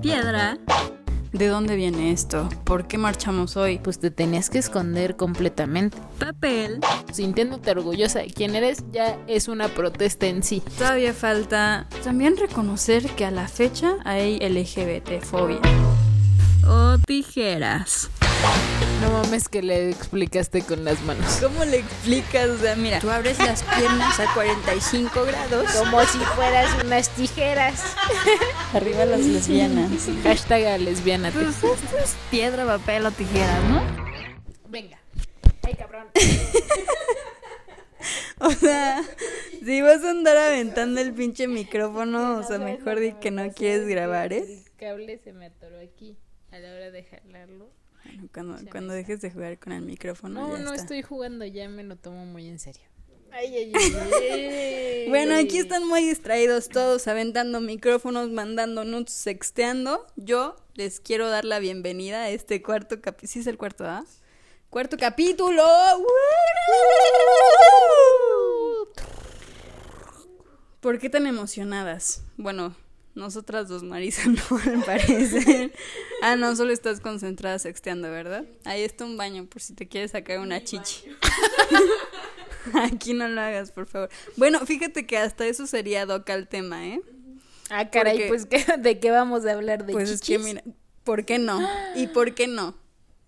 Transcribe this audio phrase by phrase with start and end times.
[0.00, 0.58] Piedra.
[1.32, 2.48] ¿De dónde viene esto?
[2.64, 3.78] ¿Por qué marchamos hoy?
[3.78, 5.96] Pues te tenías que esconder completamente.
[6.18, 6.80] Papel.
[7.12, 10.62] Sintiéndote orgullosa de quién eres, ya es una protesta en sí.
[10.78, 15.60] Todavía falta también reconocer que a la fecha hay LGBT-fobia.
[16.66, 18.10] O tijeras.
[19.00, 21.38] No mames que le explicaste con las manos.
[21.40, 22.50] ¿Cómo le explicas?
[22.50, 25.70] O sea, mira, tú abres las piernas a 45 grados.
[25.72, 27.82] Como si fueras unas tijeras.
[28.74, 29.90] Arriba las lesbianas.
[30.22, 31.30] Hashtag a lesbiana.
[31.30, 33.82] Pues esto es piedra, papel o tijeras, ¿no?
[34.68, 34.98] Venga.
[35.62, 36.06] Ay, cabrón.
[38.42, 39.02] O sea,
[39.62, 43.86] si vas a andar aventando el pinche micrófono, o sea, mejor di que no quieres
[43.86, 44.38] grabar, ¿eh?
[44.38, 46.16] El cable se me atoró aquí
[46.50, 47.70] a la hora de jalarlo.
[48.04, 50.48] Bueno, cuando, cuando dejes de jugar con el micrófono.
[50.48, 50.82] No, ya no está.
[50.82, 52.82] estoy jugando, ya me lo tomo muy en serio.
[53.32, 53.72] Ay, ay,
[54.22, 55.08] ay.
[55.08, 60.06] Bueno, aquí están muy distraídos todos, aventando micrófonos, mandando nudes, sexteando.
[60.16, 63.32] Yo les quiero dar la bienvenida a este cuarto capítulo.
[63.32, 64.04] ¿Sí es el cuarto, ah?
[64.68, 65.64] Cuarto capítulo.
[70.80, 72.22] ¿Por qué tan emocionadas?
[72.36, 72.74] Bueno,
[73.14, 75.72] nosotras dos, Marisa, no al parecer.
[76.22, 78.44] Ah, no, solo estás concentrada sexteando, ¿verdad?
[78.64, 81.04] Ahí está un baño por si te quieres sacar una chichi.
[82.74, 84.10] Aquí no lo hagas, por favor.
[84.36, 87.00] Bueno, fíjate que hasta eso sería doca el tema, ¿eh?
[87.70, 89.86] Ah, caray, Porque- pues ¿qué- ¿de qué vamos a hablar?
[89.86, 90.38] ¿De Pues es chichis?
[90.38, 90.62] que mira,
[91.04, 91.60] ¿por qué no?
[91.96, 92.76] ¿Y por qué no?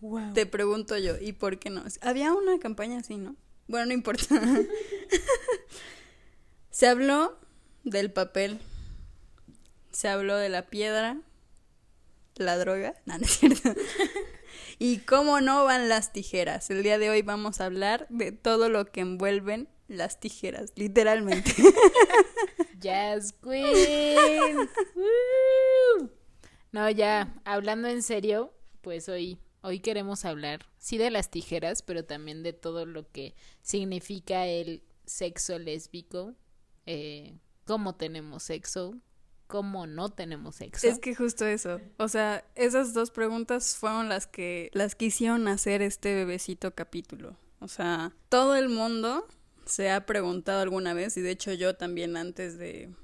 [0.01, 0.33] Wow.
[0.35, 1.85] Te pregunto yo, ¿y por qué no?
[2.03, 3.37] Había una campaña así, ¿no?
[3.69, 4.41] Bueno, no importa.
[6.71, 7.39] Se habló
[7.85, 8.59] del papel.
[10.03, 11.21] Se habló de la piedra,
[12.35, 13.73] la droga, no, no es cierto.
[14.81, 16.69] Y cómo no van las tijeras.
[16.71, 21.55] El día de hoy vamos a hablar de todo lo que envuelven las tijeras, literalmente.
[22.81, 24.69] Jazz Queen.
[24.97, 26.11] Woo.
[26.73, 32.05] No, ya, hablando en serio, pues hoy, hoy queremos hablar, sí de las tijeras, pero
[32.05, 36.35] también de todo lo que significa el sexo lésbico,
[36.87, 39.01] eh, cómo tenemos sexo,
[39.53, 40.89] cómo no tenemos sexo.
[40.89, 41.79] Es que justo eso.
[41.99, 47.37] O sea, esas dos preguntas fueron las que las que hicieron hacer este bebecito capítulo.
[47.61, 49.29] O sea, todo el mundo
[49.67, 52.95] se ha preguntado alguna vez, y de hecho yo también antes de,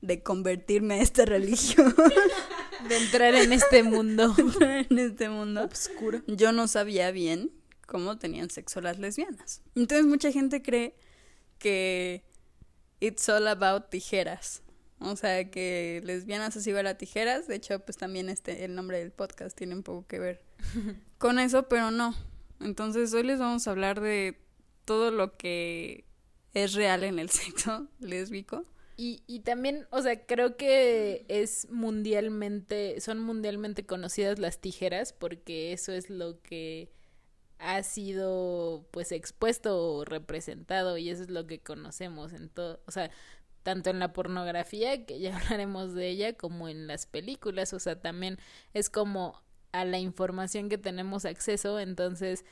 [0.00, 1.92] de convertirme a esta religión
[2.88, 6.22] de entrar en este mundo en este mundo, oscuro.
[6.28, 7.50] yo no sabía bien
[7.86, 9.60] cómo tenían sexo las lesbianas.
[9.74, 10.94] Entonces mucha gente cree
[11.58, 12.22] que
[13.00, 14.62] it's all about tijeras.
[15.00, 17.48] O sea, que lesbianas así va a tijeras.
[17.48, 20.42] De hecho, pues también este, el nombre del podcast tiene un poco que ver
[21.18, 22.14] con eso, pero no.
[22.60, 24.38] Entonces hoy les vamos a hablar de
[24.84, 26.04] todo lo que
[26.52, 28.66] es real en el sexo lésbico.
[28.96, 35.72] Y, y también, o sea, creo que es mundialmente, son mundialmente conocidas las tijeras porque
[35.72, 36.92] eso es lo que
[37.60, 42.90] ha sido pues expuesto o representado y eso es lo que conocemos en todo, o
[42.90, 43.10] sea,
[43.62, 48.00] tanto en la pornografía, que ya hablaremos de ella, como en las películas, o sea,
[48.00, 48.38] también
[48.74, 52.44] es como a la información que tenemos acceso, entonces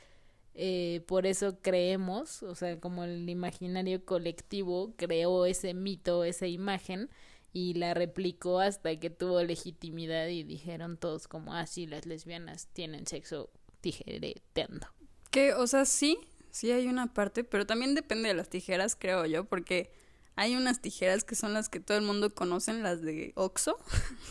[0.55, 7.09] eh, por eso creemos, o sea, como el imaginario colectivo creó ese mito, esa imagen
[7.53, 12.67] y la replicó hasta que tuvo legitimidad y dijeron todos como, ah, sí, las lesbianas
[12.73, 13.49] tienen sexo
[13.81, 14.87] tijereteando.
[15.31, 16.17] Que, o sea, sí,
[16.51, 19.91] sí hay una parte, pero también depende de las tijeras, creo yo, porque
[20.39, 23.77] hay unas tijeras que son las que todo el mundo conoce, las de Oxxo.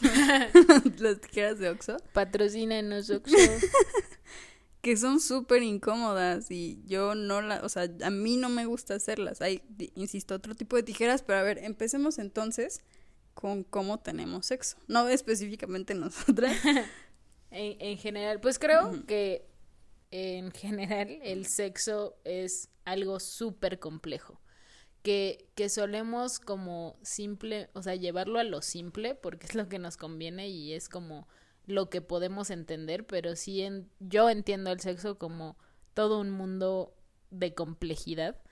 [1.01, 1.99] las tijeras de Oxxo.
[2.15, 3.37] Patrocínanos, Oxxo.
[4.81, 8.95] que son súper incómodas y yo no la, o sea, a mí no me gusta
[8.95, 9.43] hacerlas.
[9.43, 9.63] Hay,
[9.97, 12.81] insisto, otro tipo de tijeras, pero a ver, empecemos entonces
[13.35, 14.79] con cómo tenemos sexo.
[14.87, 16.57] No específicamente nosotras.
[17.51, 19.47] En, en general, pues creo que
[20.11, 24.41] en general el sexo es algo súper complejo.
[25.09, 29.97] Que, solemos como simple, o sea, llevarlo a lo simple porque es lo que nos
[29.97, 31.27] conviene y es como
[31.65, 35.57] lo que podemos entender, pero sí en, yo entiendo el sexo como
[35.95, 36.95] todo un mundo
[37.31, 38.43] de complejidad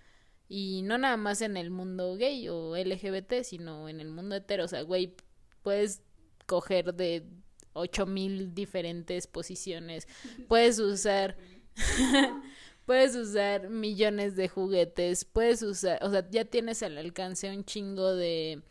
[0.48, 4.64] y no nada más en el mundo gay o LGBT, sino en el mundo hetero,
[4.64, 5.14] o sea, güey,
[5.60, 6.00] puedes
[6.46, 7.26] coger de
[7.74, 10.08] ocho mil diferentes posiciones,
[10.48, 11.36] puedes usar
[12.86, 18.14] puedes usar millones de juguetes, puedes usar, o sea, ya tienes al alcance un chingo
[18.14, 18.62] de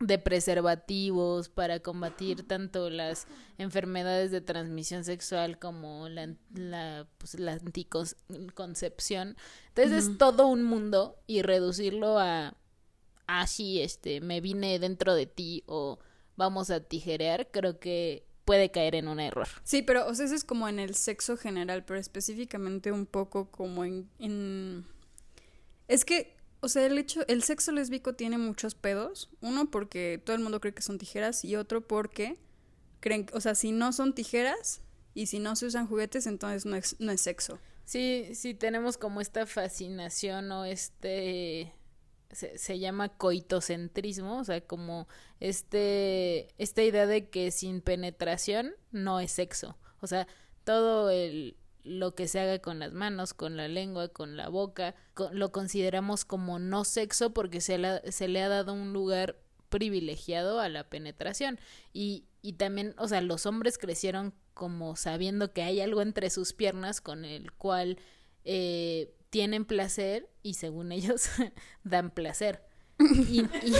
[0.00, 3.26] de preservativos para combatir tanto las
[3.58, 9.36] enfermedades de transmisión sexual como la, la, pues, la anticoncepción.
[9.68, 12.54] Entonces es todo un mundo y reducirlo a,
[13.26, 15.98] ah, sí, este, me vine dentro de ti o
[16.36, 19.48] vamos a tijerear, creo que puede caer en un error.
[19.62, 23.50] Sí, pero o sea, eso es como en el sexo general, pero específicamente un poco
[23.50, 24.86] como en, en...
[25.88, 29.30] Es que, o sea, el hecho, el sexo lésbico tiene muchos pedos.
[29.40, 32.38] Uno porque todo el mundo cree que son tijeras y otro porque
[33.00, 34.80] creen, o sea, si no son tijeras
[35.14, 37.58] y si no se usan juguetes, entonces no es, no es sexo.
[37.84, 41.72] Sí, sí, tenemos como esta fascinación o este
[42.30, 45.08] se, se, llama coitocentrismo, o sea, como
[45.40, 49.76] este esta idea de que sin penetración no es sexo.
[50.00, 50.26] O sea,
[50.64, 54.94] todo el lo que se haga con las manos, con la lengua, con la boca,
[55.32, 57.78] lo consideramos como no sexo porque se,
[58.10, 59.36] se le ha dado un lugar
[59.68, 61.60] privilegiado a la penetración.
[61.92, 66.54] Y, y también, o sea, los hombres crecieron como sabiendo que hay algo entre sus
[66.54, 67.98] piernas con el cual
[68.44, 71.28] eh, tienen placer y según ellos
[71.82, 72.62] dan placer.
[73.00, 73.74] Y, y,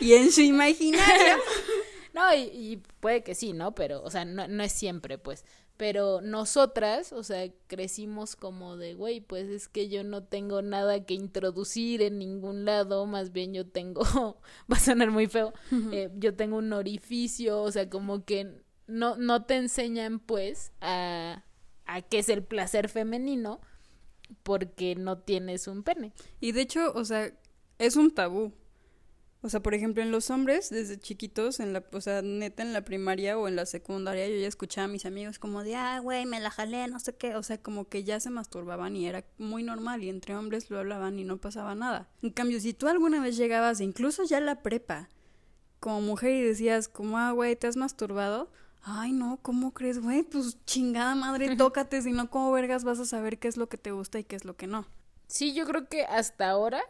[0.00, 1.42] y en su imaginario.
[2.14, 3.74] no, y, y, puede que sí, ¿no?
[3.74, 5.44] Pero, o sea, no, no es siempre, pues.
[5.76, 11.04] Pero nosotras, o sea, crecimos como de, güey, pues es que yo no tengo nada
[11.04, 14.02] que introducir en ningún lado, más bien yo tengo,
[14.72, 15.52] va a sonar muy feo,
[15.90, 21.42] eh, yo tengo un orificio, o sea, como que no, no te enseñan pues a,
[21.86, 23.60] a qué es el placer femenino
[24.42, 26.12] porque no tienes un pene.
[26.40, 27.32] Y de hecho, o sea,
[27.78, 28.52] es un tabú.
[29.42, 32.72] O sea, por ejemplo, en los hombres, desde chiquitos, en la, o sea, neta en
[32.72, 36.00] la primaria o en la secundaria, yo ya escuchaba a mis amigos como de, ah,
[36.00, 37.36] güey, me la jalé, no sé qué.
[37.36, 40.78] O sea, como que ya se masturbaban y era muy normal y entre hombres lo
[40.78, 42.08] hablaban y no pasaba nada.
[42.22, 45.08] En cambio, si tú alguna vez llegabas, incluso ya la prepa,
[45.78, 48.50] como mujer y decías como, ah, güey, ¿te has masturbado?
[48.82, 50.22] Ay, no, ¿cómo crees, güey?
[50.22, 53.78] Pues chingada madre, tócate, si no, ¿cómo vergas vas a saber qué es lo que
[53.78, 54.86] te gusta y qué es lo que no?
[55.26, 56.80] Sí, yo creo que hasta ahora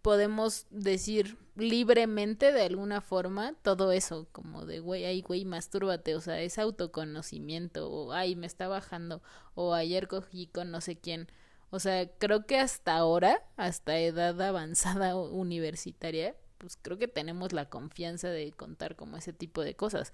[0.00, 6.20] podemos decir libremente de alguna forma todo eso, como de, güey, ay, güey, mastúrbate, o
[6.20, 9.22] sea, es autoconocimiento, o ay, me está bajando,
[9.54, 11.28] o ayer cogí con no sé quién.
[11.70, 17.68] O sea, creo que hasta ahora, hasta edad avanzada universitaria, pues creo que tenemos la
[17.68, 20.12] confianza de contar como ese tipo de cosas.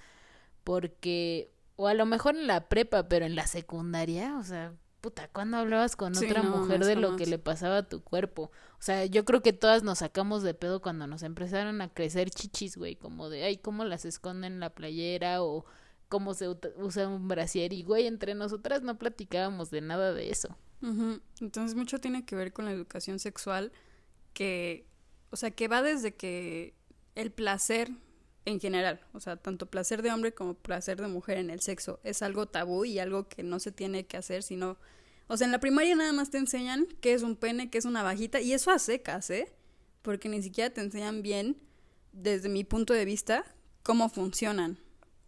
[0.69, 5.27] Porque, o a lo mejor en la prepa, pero en la secundaria, o sea, puta,
[5.29, 8.51] ¿cuándo hablabas con sí, otra no, mujer de lo que le pasaba a tu cuerpo?
[8.73, 12.29] O sea, yo creo que todas nos sacamos de pedo cuando nos empezaron a crecer
[12.29, 15.65] chichis, güey, como de, ay, cómo las esconden en la playera o
[16.11, 20.55] cómo se usa un brasier y, güey, entre nosotras no platicábamos de nada de eso.
[20.83, 21.21] Uh -huh.
[21.41, 23.73] Entonces mucho tiene que ver con la educación sexual
[24.35, 24.87] que,
[25.31, 26.75] o sea, que va desde que
[27.15, 27.91] el placer
[28.49, 32.01] en general, o sea, tanto placer de hombre como placer de mujer en el sexo
[32.03, 34.79] es algo tabú y algo que no se tiene que hacer, sino,
[35.27, 37.85] o sea, en la primaria nada más te enseñan qué es un pene, qué es
[37.85, 39.53] una vajita, y eso a secas, ¿eh?
[40.03, 41.59] Porque ni siquiera te enseñan bien,
[42.13, 43.45] desde mi punto de vista,
[43.83, 44.79] cómo funcionan.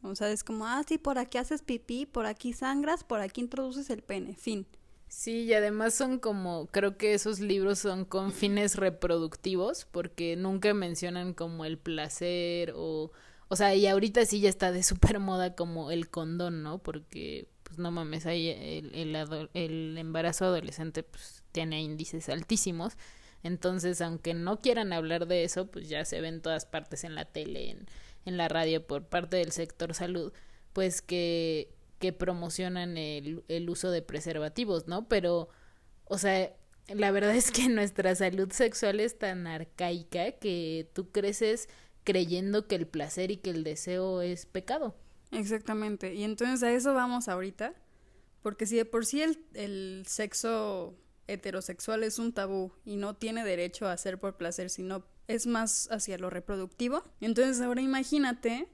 [0.02, 3.43] O sea, es como, ah, sí, por aquí haces pipí, por aquí sangras, por aquí
[3.43, 4.67] introduces el pene, fin.
[5.11, 10.73] Sí, y además son como, creo que esos libros son con fines reproductivos, porque nunca
[10.73, 13.11] mencionan como el placer o,
[13.49, 16.79] o sea, y ahorita sí ya está de súper moda como el condón, ¿no?
[16.79, 22.97] Porque, pues no mames, ahí el, el, el embarazo adolescente pues tiene índices altísimos,
[23.43, 27.25] entonces aunque no quieran hablar de eso, pues ya se ven todas partes en la
[27.25, 27.87] tele, en,
[28.27, 30.33] en la radio por parte del sector salud,
[30.73, 35.09] pues que que promocionan el, el uso de preservativos, ¿no?
[35.09, 35.51] Pero,
[36.07, 36.53] o sea,
[36.89, 41.69] la verdad es que nuestra salud sexual es tan arcaica que tú creces
[42.03, 44.97] creyendo que el placer y que el deseo es pecado.
[45.31, 46.15] Exactamente.
[46.15, 47.75] Y entonces a eso vamos ahorita.
[48.43, 53.45] Porque si de por sí el, el sexo heterosexual es un tabú y no tiene
[53.45, 57.05] derecho a hacer por placer, sino es más hacia lo reproductivo.
[57.21, 58.69] Entonces ahora imagínate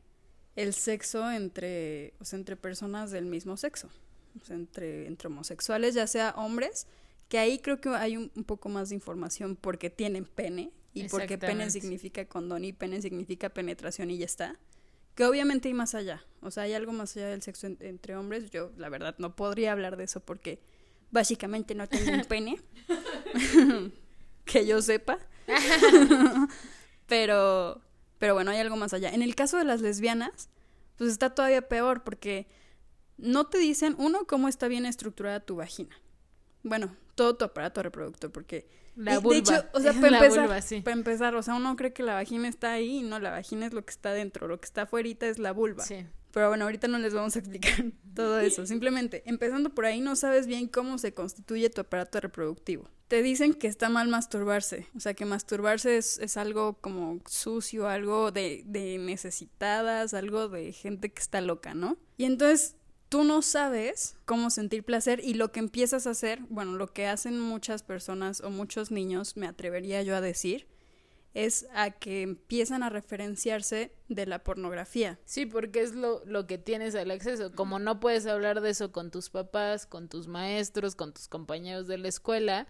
[0.56, 3.88] el sexo entre, o sea, entre personas del mismo sexo,
[4.40, 6.86] o sea, entre, entre homosexuales, ya sea hombres,
[7.28, 11.08] que ahí creo que hay un, un poco más de información porque tienen pene y
[11.08, 14.58] porque pene significa condón y pene significa penetración y ya está.
[15.14, 18.16] Que obviamente hay más allá, o sea, hay algo más allá del sexo en, entre
[18.16, 18.50] hombres.
[18.50, 20.60] Yo, la verdad, no podría hablar de eso porque
[21.10, 22.60] básicamente no tengo un pene,
[24.44, 25.18] que yo sepa.
[27.06, 27.80] Pero
[28.18, 29.10] pero bueno, hay algo más allá.
[29.10, 30.48] En el caso de las lesbianas,
[30.96, 32.46] pues está todavía peor porque
[33.18, 35.94] no te dicen, uno, cómo está bien estructurada tu vagina.
[36.62, 38.68] Bueno, todo tu aparato reproductor, porque...
[38.96, 39.34] La vulva.
[39.34, 40.80] De hecho, o sea, para empezar, vulva, sí.
[40.80, 43.66] para empezar, o sea, uno cree que la vagina está ahí y no, la vagina
[43.66, 45.84] es lo que está dentro, lo que está afuera es la vulva.
[45.84, 46.06] Sí.
[46.32, 48.66] Pero bueno, ahorita no les vamos a explicar todo eso.
[48.66, 52.88] Simplemente, empezando por ahí, no sabes bien cómo se constituye tu aparato reproductivo.
[53.08, 54.86] te dicen que está mal masturbarse.
[54.96, 60.72] O sea, que masturbarse es, es algo como sucio, algo de, de necesitadas, algo de
[60.72, 61.96] gente que está loca, ¿no?
[62.16, 62.76] Y entonces
[63.08, 67.06] tú no sabes cómo sentir placer y lo que empiezas a hacer, bueno, lo que
[67.06, 70.66] hacen muchas personas o muchos niños, me atrevería yo a decir,
[71.36, 75.18] es a que empiezan a referenciarse de la pornografía.
[75.26, 77.52] Sí, porque es lo, lo que tienes al acceso.
[77.52, 81.88] Como no puedes hablar de eso con tus papás, con tus maestros, con tus compañeros
[81.88, 82.66] de la escuela,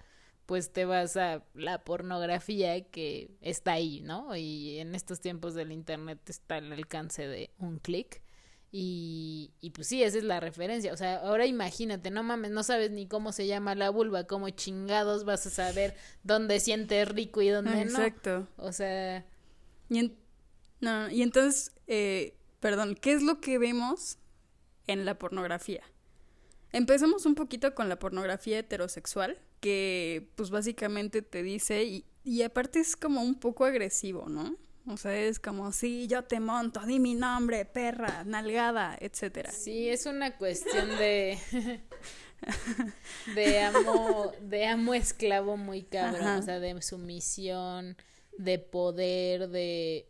[0.46, 4.34] pues te vas a la pornografía que está ahí, ¿no?
[4.34, 8.20] Y en estos tiempos del Internet está al alcance de un clic.
[8.72, 10.92] Y, y pues sí, esa es la referencia.
[10.92, 14.50] O sea, ahora imagínate, no mames, no sabes ni cómo se llama la vulva, cómo
[14.50, 18.48] chingados vas a saber dónde sientes rico y dónde Exacto.
[18.58, 18.64] no.
[18.64, 19.24] O sea...
[19.88, 20.16] Y, en-
[20.80, 24.18] no, y entonces, eh, perdón, ¿qué es lo que vemos
[24.86, 25.82] en la pornografía?
[26.72, 32.80] Empecemos un poquito con la pornografía heterosexual, que pues básicamente te dice, y, y aparte
[32.80, 34.56] es como un poco agresivo, ¿no?
[34.88, 39.50] O sea, es como, sí, yo te monto, di mi nombre, perra, nalgada, etcétera.
[39.50, 41.38] Sí, es una cuestión de
[43.34, 46.38] de amo de amo esclavo muy cabrón, Ajá.
[46.38, 47.96] o sea, de sumisión,
[48.38, 50.08] de poder, de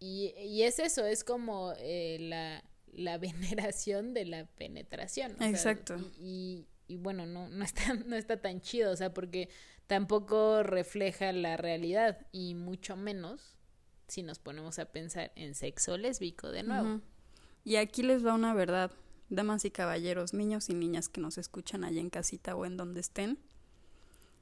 [0.00, 5.34] y, y es eso, es como eh, la, la veneración de la penetración.
[5.34, 5.96] o sea, Exacto.
[6.18, 9.48] y, y, y bueno, no, no está, no está tan chido, o sea, porque
[9.86, 13.53] tampoco refleja la realidad, y mucho menos
[14.08, 17.00] si nos ponemos a pensar en sexo lésbico de nuevo.
[17.64, 18.90] Y aquí les va una verdad,
[19.30, 23.00] damas y caballeros, niños y niñas que nos escuchan allá en casita o en donde
[23.00, 23.38] estén.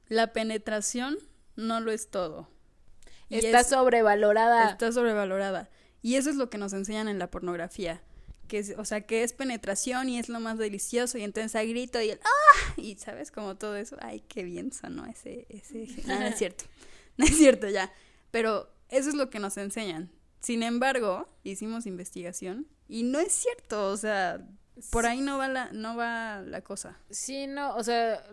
[0.09, 1.17] La penetración
[1.55, 2.49] no lo es todo.
[3.29, 4.71] Y Está es- sobrevalorada.
[4.71, 5.69] está sobrevalorada.
[6.01, 8.01] Y eso es lo que nos enseñan en la pornografía.
[8.49, 11.17] Que es, o sea, que es penetración y es lo más delicioso.
[11.17, 12.73] Y entonces hay grito y el ¡ah!
[12.75, 13.95] Y sabes, como todo eso.
[14.01, 15.45] Ay, qué bien sonó ese.
[15.49, 15.87] ese...
[16.05, 16.65] No, no es cierto.
[17.17, 17.93] No es cierto ya.
[18.31, 20.11] Pero eso es lo que nos enseñan.
[20.39, 23.89] Sin embargo, hicimos investigación y no es cierto.
[23.89, 24.45] O sea,
[24.91, 26.99] por ahí no va la, no va la cosa.
[27.09, 28.23] Sí, no, o sea,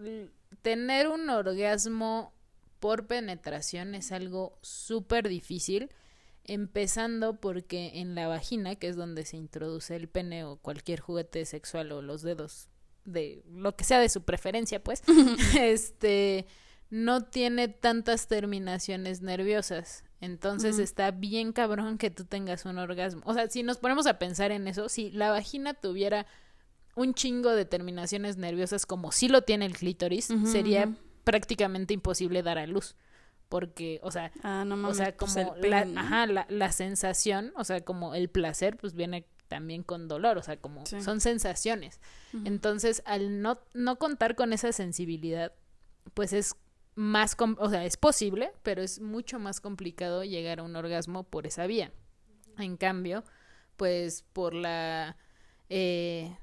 [0.62, 2.34] tener un orgasmo
[2.78, 5.90] por penetración es algo súper difícil,
[6.44, 11.44] empezando porque en la vagina, que es donde se introduce el pene o cualquier juguete
[11.44, 12.68] sexual o los dedos
[13.04, 15.02] de lo que sea de su preferencia, pues,
[15.58, 16.46] este
[16.90, 20.04] no tiene tantas terminaciones nerviosas.
[20.20, 23.22] Entonces está bien cabrón que tú tengas un orgasmo.
[23.24, 26.26] O sea, si nos ponemos a pensar en eso, si la vagina tuviera
[26.94, 30.92] un chingo de terminaciones nerviosas como sí lo tiene el clítoris, sería
[31.24, 32.96] prácticamente imposible dar a luz.
[33.48, 37.80] Porque, o sea, Ah, no o sea, pues como la, la, la sensación, o sea,
[37.84, 41.00] como el placer, pues viene también con dolor, o sea, como Sí.
[41.02, 41.98] son sensaciones.
[42.44, 45.52] Entonces, al no, no contar con esa sensibilidad,
[46.14, 46.54] pues es
[47.00, 51.46] más, o sea, es posible, pero es mucho más complicado llegar a un orgasmo por
[51.46, 51.92] esa vía.
[52.58, 53.24] En cambio,
[53.78, 55.16] pues por la...
[55.70, 56.36] eh,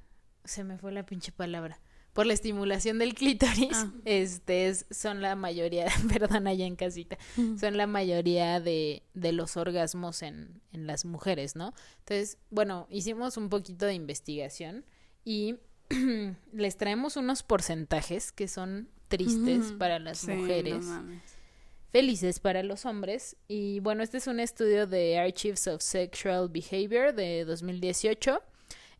[0.45, 1.79] se me fue la pinche palabra.
[2.13, 3.91] Por la estimulación del clítoris, Ah.
[4.05, 7.19] este es, son la mayoría, perdón allá en casita,
[7.59, 11.73] son la mayoría de, de los orgasmos en, en las mujeres, ¿no?
[11.99, 14.83] Entonces, bueno, hicimos un poquito de investigación
[15.23, 15.57] y
[16.51, 20.85] les traemos unos porcentajes que son tristes para las Sí, mujeres,
[21.91, 23.35] felices para los hombres.
[23.47, 28.41] Y bueno, este es un estudio de Archives of Sexual Behavior de 2018,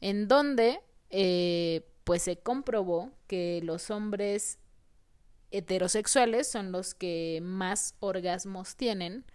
[0.02, 4.60] en donde eh, pues se comprobó que los hombres
[5.52, 9.26] heterosexuales son los que más orgasmos tienen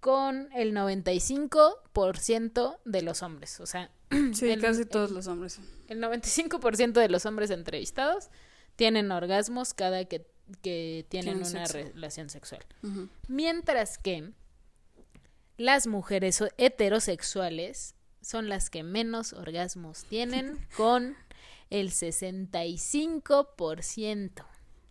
[0.00, 3.60] con el 95% de los hombres.
[3.60, 3.90] O sea,
[4.32, 5.58] Sí, el- casi el- todos los hombres.
[5.88, 8.28] el 95% de los hombres entrevistados
[8.76, 10.26] tienen orgasmos cada que,
[10.62, 11.92] que tienen Tienen una sexo.
[11.94, 12.62] relación sexual.
[13.28, 14.32] Mientras que
[15.56, 21.16] las mujeres heterosexuales son las que menos orgasmos tienen con
[21.70, 24.44] el 65%.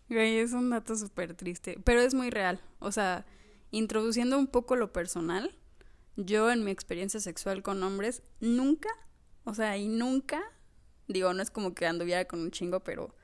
[0.08, 2.60] Güey, es un dato súper triste, pero es muy real.
[2.80, 3.24] O sea,
[3.70, 5.54] introduciendo un poco lo personal,
[6.16, 8.90] yo en mi experiencia sexual con hombres, nunca,
[9.44, 10.42] o sea, y nunca,
[11.08, 13.14] digo, no es como que anduviera con un chingo, pero,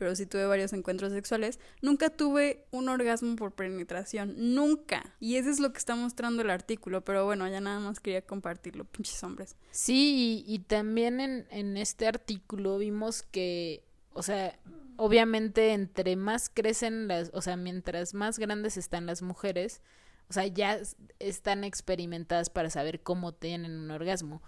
[0.00, 5.14] pero sí tuve varios encuentros sexuales, nunca tuve un orgasmo por penetración, nunca.
[5.20, 8.22] Y eso es lo que está mostrando el artículo, pero bueno, ya nada más quería
[8.22, 9.56] compartirlo, pinches hombres.
[9.70, 14.58] Sí, y, y también en, en este artículo vimos que, o sea,
[14.96, 19.82] obviamente entre más crecen las, o sea, mientras más grandes están las mujeres,
[20.30, 20.78] o sea, ya
[21.18, 24.40] están experimentadas para saber cómo tienen un orgasmo.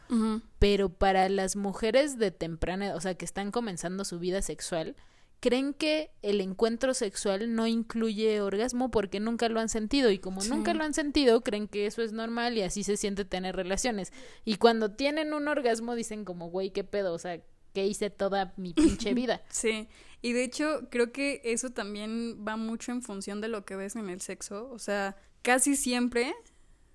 [0.59, 4.97] Pero para las mujeres de temprana, o sea, que están comenzando su vida sexual,
[5.43, 10.41] creen que el encuentro sexual no incluye orgasmo porque nunca lo han sentido y como
[10.45, 14.13] nunca lo han sentido creen que eso es normal y así se siente tener relaciones.
[14.45, 17.41] Y cuando tienen un orgasmo dicen como güey qué pedo o sea
[17.75, 19.89] que hice toda mi pinche vida sí
[20.21, 23.97] y de hecho creo que eso también va mucho en función de lo que ves
[23.97, 24.71] en el sexo.
[24.71, 26.33] O sea casi siempre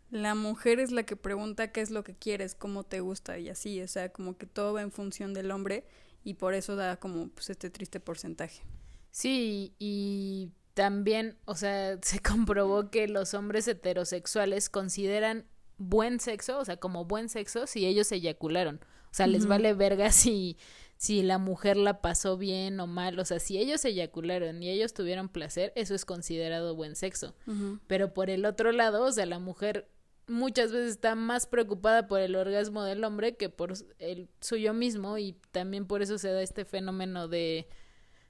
[0.09, 3.49] la mujer es la que pregunta qué es lo que quieres cómo te gusta y
[3.49, 3.81] así.
[3.81, 5.83] O sea como que todo va en función del hombre
[6.27, 8.61] y por eso da como pues este triste porcentaje.
[9.11, 15.45] Sí, y también, o sea, se comprobó que los hombres heterosexuales consideran
[15.77, 18.81] buen sexo, o sea, como buen sexo si ellos eyacularon.
[19.09, 20.57] O sea, les vale verga si
[20.97, 24.93] si la mujer la pasó bien o mal, o sea, si ellos eyacularon y ellos
[24.93, 27.35] tuvieron placer, eso es considerado buen sexo.
[27.87, 29.87] Pero por el otro lado, o sea, la mujer
[30.27, 35.17] muchas veces está más preocupada por el orgasmo del hombre que por el suyo mismo
[35.17, 37.67] y también por eso se da este fenómeno de,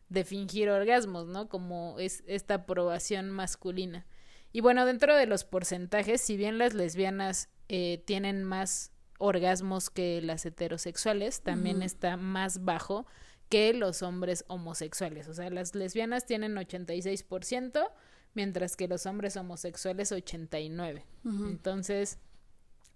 [0.09, 1.49] de fingir orgasmos, ¿no?
[1.49, 4.05] Como es esta aprobación masculina.
[4.53, 10.21] Y bueno, dentro de los porcentajes, si bien las lesbianas eh, tienen más orgasmos que
[10.21, 13.05] las heterosexuales, también está más bajo
[13.49, 15.27] que los hombres homosexuales.
[15.27, 17.91] O sea, las lesbianas tienen 86%,
[18.37, 21.03] mientras que los hombres homosexuales 89.
[21.25, 22.19] Entonces,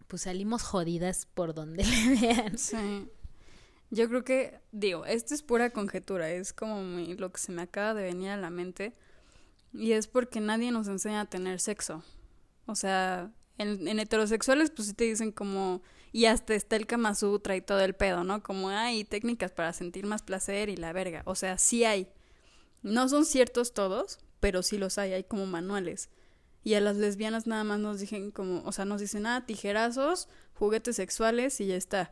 [0.06, 2.58] pues salimos jodidas por donde le vean.
[2.60, 3.10] Sí.
[3.90, 6.80] Yo creo que, digo, esto es pura conjetura, es como
[7.18, 8.94] lo que se me acaba de venir a la mente.
[9.74, 12.04] Y es porque nadie nos enseña a tener sexo.
[12.68, 15.82] O sea, en, en heterosexuales, pues sí te dicen como.
[16.12, 18.44] Y hasta está el Kama Sutra y todo el pedo, ¿no?
[18.44, 21.24] Como hay técnicas para sentir más placer y la verga.
[21.26, 22.10] O sea, sí hay.
[22.84, 26.10] No son ciertos todos, pero sí los hay, hay como manuales.
[26.64, 30.28] Y a las lesbianas nada más nos dicen como, o sea, nos dicen, ah, tijerazos,
[30.54, 32.12] juguetes sexuales y ya está.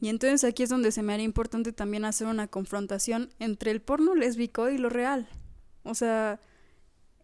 [0.00, 3.82] Y entonces aquí es donde se me haría importante también hacer una confrontación entre el
[3.82, 5.28] porno lésbico y lo real.
[5.82, 6.40] O sea,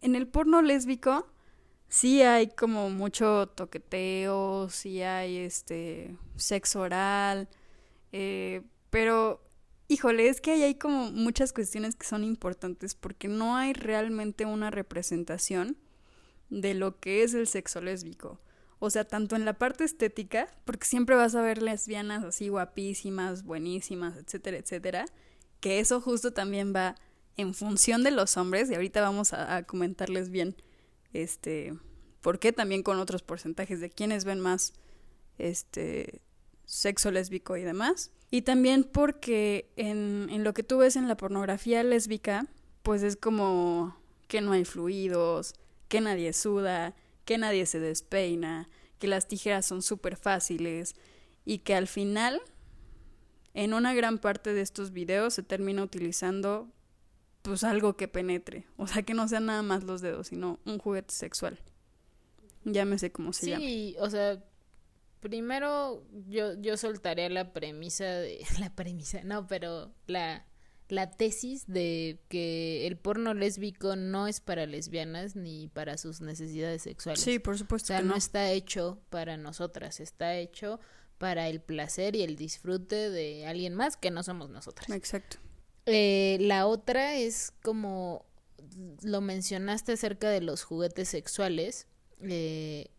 [0.01, 1.27] en el porno lésbico
[1.87, 7.49] sí hay como mucho toqueteo, sí hay este sexo oral,
[8.11, 9.43] eh, pero
[9.91, 14.45] Híjole, es que ahí hay como muchas cuestiones que son importantes porque no hay realmente
[14.45, 15.75] una representación
[16.49, 18.39] de lo que es el sexo lésbico.
[18.79, 23.43] O sea, tanto en la parte estética, porque siempre vas a ver lesbianas así guapísimas,
[23.43, 25.05] buenísimas, etcétera, etcétera,
[25.59, 26.95] que eso justo también va
[27.35, 30.55] en función de los hombres, y ahorita vamos a, comentarles bien,
[31.11, 31.77] este,
[32.21, 34.71] por qué también con otros porcentajes de quiénes ven más,
[35.37, 36.21] este,
[36.63, 38.09] sexo lésbico y demás.
[38.31, 42.47] Y también porque en, en lo que tú ves en la pornografía lésbica,
[42.81, 43.95] pues es como
[44.27, 45.53] que no hay fluidos,
[45.89, 50.95] que nadie suda, que nadie se despeina, que las tijeras son súper fáciles
[51.43, 52.41] y que al final,
[53.53, 56.69] en una gran parte de estos videos se termina utilizando
[57.41, 60.77] pues algo que penetre, o sea, que no sean nada más los dedos, sino un
[60.77, 61.59] juguete sexual.
[62.63, 63.65] Llámese como se llama.
[63.65, 64.43] Sí, o sea,
[65.21, 68.45] primero yo, yo soltaría la premisa de.
[68.59, 70.45] La premisa, no, pero la,
[70.89, 76.81] la tesis de que el porno lésbico no es para lesbianas ni para sus necesidades
[76.81, 77.21] sexuales.
[77.21, 77.93] Sí, por supuesto.
[77.93, 78.15] O sea, no.
[78.15, 80.79] está hecho para nosotras, está hecho
[81.17, 84.89] para el placer y el disfrute de alguien más que no somos nosotras.
[84.89, 85.37] Exacto.
[85.85, 88.25] Eh, la otra es como
[89.01, 91.87] lo mencionaste acerca de los juguetes sexuales.
[92.21, 92.89] Eh,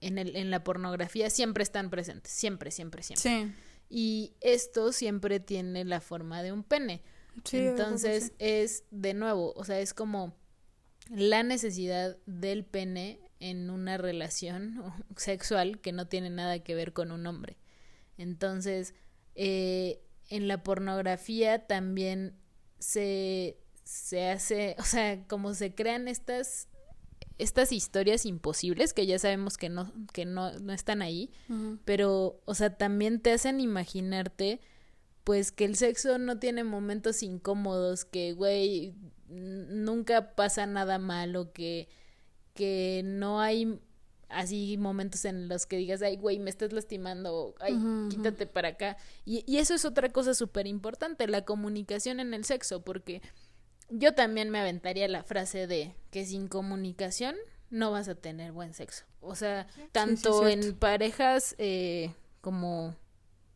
[0.00, 3.22] en, el, en la pornografía siempre están presentes, siempre, siempre, siempre.
[3.22, 3.52] Sí.
[3.88, 7.02] Y esto siempre tiene la forma de un pene.
[7.44, 10.34] Sí, Entonces es de nuevo, o sea, es como
[11.10, 14.82] la necesidad del pene en una relación
[15.16, 17.56] sexual que no tiene nada que ver con un hombre.
[18.18, 18.94] Entonces,
[19.34, 22.34] eh, en la pornografía también
[22.78, 26.68] se, se hace, o sea, como se crean estas
[27.38, 31.30] estas historias imposibles que ya sabemos que no que no, no están ahí,
[31.84, 34.60] pero o sea, también te hacen imaginarte
[35.24, 38.94] pues que el sexo no tiene momentos incómodos, que güey
[39.28, 41.88] nunca pasa nada malo, que
[42.54, 43.80] que no hay
[44.28, 47.78] así momentos en los que digas, ay, güey, me estás lastimando, ay,
[48.10, 48.96] quítate para acá.
[49.24, 53.22] Y, y eso es otra cosa súper importante, la comunicación en el sexo, porque
[53.88, 57.36] yo también me aventaría la frase de que sin comunicación
[57.70, 59.04] no vas a tener buen sexo.
[59.20, 62.94] O sea, tanto en parejas eh, como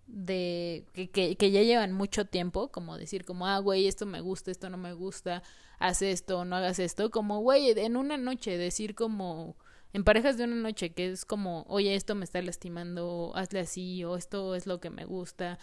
[0.06, 4.20] de que, que, que, ya llevan mucho tiempo, como decir como, ah, güey, esto me
[4.20, 5.42] gusta, esto no me gusta,
[5.78, 9.56] haz esto, no hagas esto, como, güey, en una noche decir como,
[9.92, 14.04] en parejas de una noche, que es como, oye, esto me está lastimando, hazle así,
[14.04, 15.58] o esto es lo que me gusta.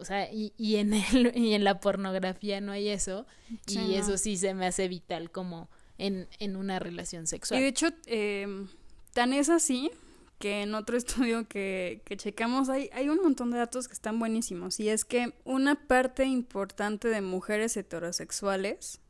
[0.00, 3.26] O sea, y, y, en el, y en la pornografía no hay eso,
[3.66, 7.60] y eso sí se me hace vital como en, en una relación sexual.
[7.60, 8.66] Y de hecho, eh,
[9.12, 9.90] tan es así
[10.38, 14.18] que en otro estudio que, que checamos hay, hay un montón de datos que están
[14.18, 19.00] buenísimos y es que una parte importante de mujeres heterosexuales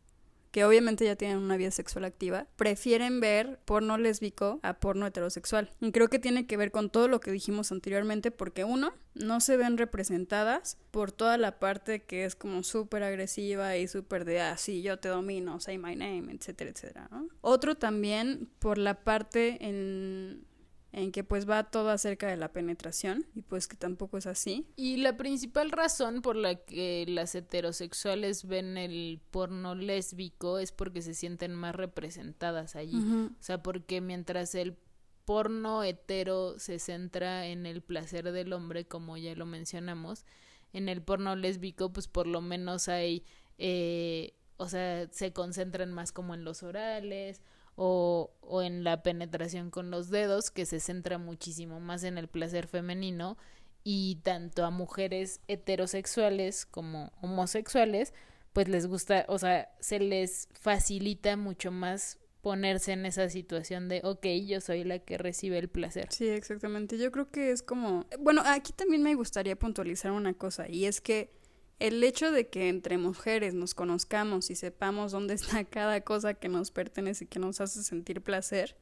[0.51, 5.71] que obviamente ya tienen una vida sexual activa, prefieren ver porno lésbico a porno heterosexual.
[5.81, 9.41] Y creo que tiene que ver con todo lo que dijimos anteriormente, porque uno, no
[9.41, 14.41] se ven representadas por toda la parte que es como súper agresiva y súper de,
[14.41, 17.09] ah, yo te domino, say my name, etcétera, etcétera.
[17.41, 20.45] Otro también por la parte en
[20.93, 24.67] en que pues va todo acerca de la penetración y pues que tampoco es así.
[24.77, 31.03] Y la principal razón por la que las heterosexuales ven el porno lésbico es porque
[31.03, 32.97] se sienten más representadas allí.
[32.99, 34.77] O sea, porque mientras el
[35.25, 40.25] porno hetero se centra en el placer del hombre, como ya lo mencionamos,
[40.73, 43.25] en el porno lésbico pues por lo menos hay,
[43.59, 47.43] eh, o sea, se concentran más como en los orales
[47.83, 52.29] o, o en la penetración con los dedos, que se centra muchísimo más en el
[52.29, 53.39] placer femenino
[53.85, 58.13] y tanto a mujeres heterosexuales como homosexuales,
[58.53, 64.03] pues les gusta, o sea, se les facilita mucho más ponerse en esa situación de,
[64.05, 66.09] ok, yo soy la que recibe el placer.
[66.11, 66.99] Sí, exactamente.
[66.99, 71.01] Yo creo que es como, bueno, aquí también me gustaría puntualizar una cosa, y es
[71.01, 71.33] que
[71.81, 76.49] el hecho de que entre mujeres nos conozcamos y sepamos dónde está cada cosa que
[76.49, 78.77] nos pertenece y que nos hace sentir placer,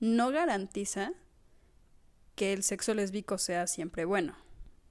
[0.00, 1.12] no garantiza
[2.36, 4.36] que el sexo lésbico sea siempre bueno.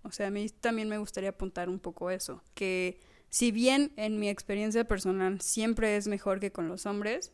[0.03, 2.99] O sea, a mí también me gustaría apuntar un poco eso, que
[3.29, 7.31] si bien en mi experiencia personal siempre es mejor que con los hombres,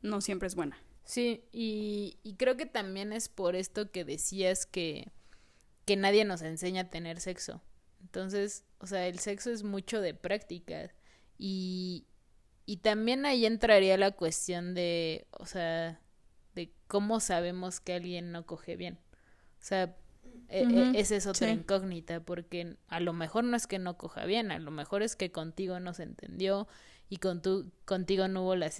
[0.00, 0.80] no siempre es buena.
[1.04, 5.10] Sí, y, y creo que también es por esto que decías que,
[5.84, 7.60] que nadie nos enseña a tener sexo.
[8.02, 10.90] Entonces, o sea, el sexo es mucho de práctica
[11.38, 12.06] y,
[12.66, 16.00] y también ahí entraría la cuestión de, o sea,
[16.54, 18.98] de cómo sabemos que alguien no coge bien.
[19.60, 19.96] O sea,
[20.48, 24.50] e, esa es otra incógnita, porque a lo mejor no es que no coja bien,
[24.50, 26.68] a lo mejor es que contigo no se entendió
[27.08, 28.70] y con tu, contigo no hubo la,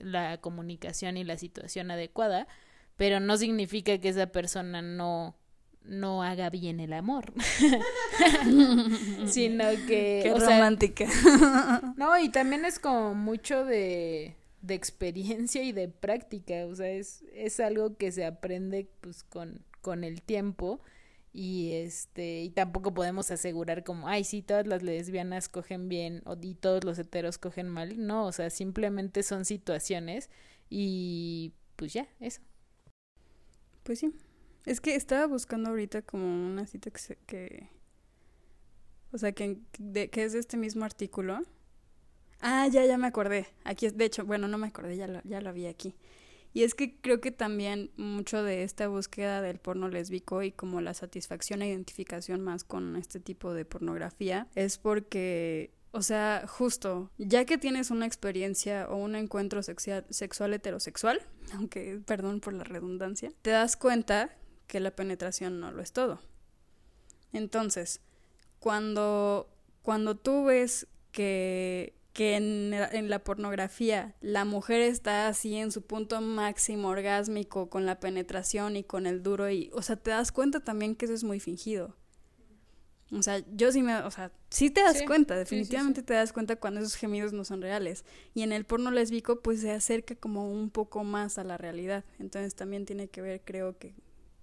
[0.00, 2.46] la comunicación y la situación adecuada,
[2.96, 5.36] pero no significa que esa persona no,
[5.84, 7.32] no haga bien el amor,
[9.26, 10.20] sino que...
[10.22, 11.06] Qué romántica.
[11.96, 17.22] no, y también es como mucho de, de experiencia y de práctica, o sea, es,
[17.34, 20.80] es algo que se aprende pues con, con el tiempo
[21.34, 26.36] y este y tampoco podemos asegurar como ay sí todas las lesbianas cogen bien o
[26.40, 30.30] y todos los heteros cogen mal no o sea simplemente son situaciones
[30.70, 32.40] y pues ya eso
[33.82, 34.14] pues sí
[34.64, 37.16] es que estaba buscando ahorita como una cita que...
[37.26, 37.68] que
[39.12, 41.40] o sea, que, de, que es de este mismo artículo.
[42.40, 43.46] Ah, ya, ya me acordé.
[43.62, 45.94] Aquí es, de hecho, bueno, no me acordé, ya lo, ya lo vi aquí.
[46.54, 50.80] Y es que creo que también mucho de esta búsqueda del porno lésbico y como
[50.80, 57.10] la satisfacción e identificación más con este tipo de pornografía es porque, o sea, justo,
[57.18, 61.20] ya que tienes una experiencia o un encuentro sexual heterosexual,
[61.54, 64.30] aunque perdón por la redundancia, te das cuenta
[64.66, 66.20] que la penetración no lo es todo.
[67.32, 68.00] Entonces,
[68.58, 69.48] cuando,
[69.82, 75.82] cuando tú ves que, que en, en, la pornografía la mujer está así en su
[75.82, 80.32] punto máximo orgásmico con la penetración y con el duro y, o sea, te das
[80.32, 81.96] cuenta también que eso es muy fingido.
[83.12, 86.56] O sea, yo sí me, o sea, sí te das cuenta, definitivamente te das cuenta
[86.56, 88.04] cuando esos gemidos no son reales.
[88.34, 92.04] Y en el porno lésbico pues se acerca como un poco más a la realidad.
[92.18, 93.94] Entonces también tiene que ver, creo que,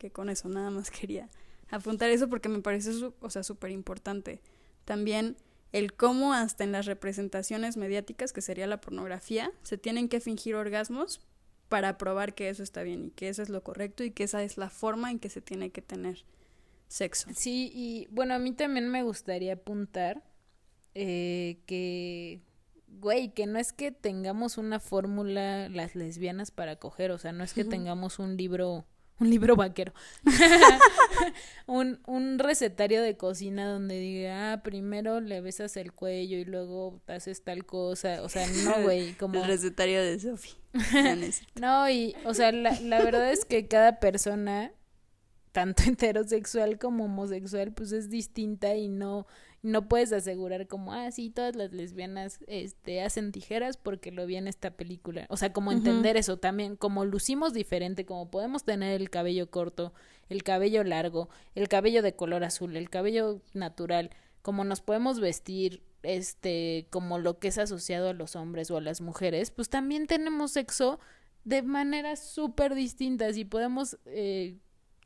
[0.02, 1.30] que con eso nada más quería
[1.70, 4.42] apuntar eso porque me parece, o sea, súper importante.
[4.84, 5.38] También
[5.72, 10.56] el cómo hasta en las representaciones mediáticas, que sería la pornografía, se tienen que fingir
[10.56, 11.22] orgasmos
[11.70, 14.44] para probar que eso está bien y que eso es lo correcto y que esa
[14.44, 16.26] es la forma en que se tiene que tener
[16.88, 17.30] sexo.
[17.34, 20.24] Sí, y bueno, a mí también me gustaría apuntar
[20.96, 22.42] eh, que,
[22.88, 27.46] güey, que no es que tengamos una fórmula las lesbianas para coger, o sea, no
[27.46, 28.86] es que tengamos un libro
[29.22, 29.94] un libro vaquero.
[31.68, 37.00] un, un recetario de cocina donde diga, ah, primero le besas el cuello y luego
[37.08, 38.24] haces tal cosa.
[38.24, 39.40] O sea, no, güey, como...
[39.40, 40.56] El recetario de Sophie.
[41.62, 44.72] no, y, o sea, la, la verdad es que cada persona
[45.52, 49.28] tanto heterosexual como homosexual, pues es distinta y no,
[49.64, 54.38] no puedes asegurar como, ah, sí, todas las lesbianas este, hacen tijeras porque lo vi
[54.38, 55.26] en esta película.
[55.30, 59.94] O sea, como entender eso también, como lucimos diferente, como podemos tener el cabello corto,
[60.30, 64.10] el cabello largo, el cabello de color azul, el cabello natural,
[64.42, 68.82] como nos podemos vestir, este, como lo que es asociado a los hombres o a
[68.82, 71.00] las mujeres, pues también tenemos sexo
[71.44, 74.58] de maneras súper distintas y podemos eh,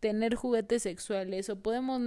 [0.05, 1.99] tener juguetes sexuales o podemos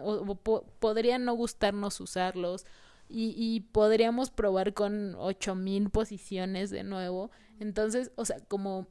[0.00, 0.36] o,
[0.78, 2.64] podría no gustarnos usarlos
[3.10, 7.30] y, y podríamos probar con ocho mil posiciones de nuevo.
[7.60, 8.86] Entonces o sea como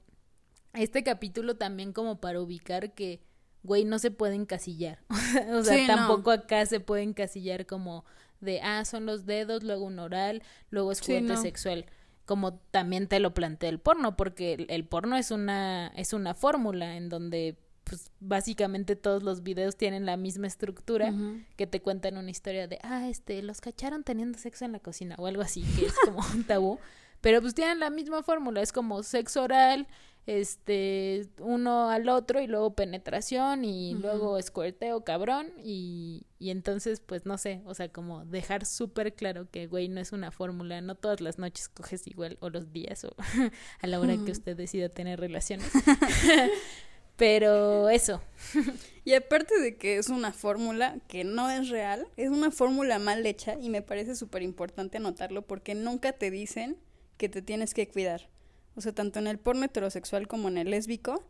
[0.73, 3.23] este capítulo también como para ubicar que
[3.63, 4.99] güey no se puede encasillar.
[5.55, 8.05] O sea tampoco acá se puede encasillar como
[8.41, 11.87] de ah son los dedos luego un oral luego es juguete sexual.
[12.25, 16.35] Como también te lo plantea el porno porque el, el porno es una es una
[16.35, 21.13] fórmula en donde pues básicamente todos los videos tienen la misma estructura
[21.57, 25.15] que te cuentan una historia de, ah, este, los cacharon teniendo sexo en la cocina
[25.17, 26.79] o algo así, que es como un tabú.
[27.21, 29.87] Pero pues tienen la misma fórmula, es como sexo oral,
[30.27, 37.25] este, uno al otro y luego penetración y luego escuerteo cabrón y, y entonces pues
[37.25, 40.95] no sé, o sea, como dejar súper claro que güey no es una fórmula, no
[40.95, 43.15] todas las noches coges igual o los días o
[43.81, 45.71] a la hora que usted decida tener relaciones.
[47.21, 48.19] Pero eso.
[49.05, 53.23] y aparte de que es una fórmula que no es real, es una fórmula mal
[53.27, 56.77] hecha y me parece súper importante anotarlo porque nunca te dicen
[57.17, 58.27] que te tienes que cuidar.
[58.75, 61.23] O sea, tanto en el porno heterosexual como en el lésbico,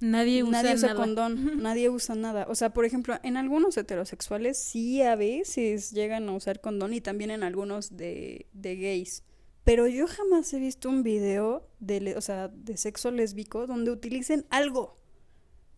[0.00, 2.44] Nadie usa, nadie usa condón, nadie usa nada.
[2.50, 7.00] O sea, por ejemplo, en algunos heterosexuales sí a veces llegan a usar condón y
[7.00, 9.24] también en algunos de, de gays.
[9.64, 14.44] Pero yo jamás he visto un video de, o sea, de sexo lésbico donde utilicen
[14.50, 14.99] algo.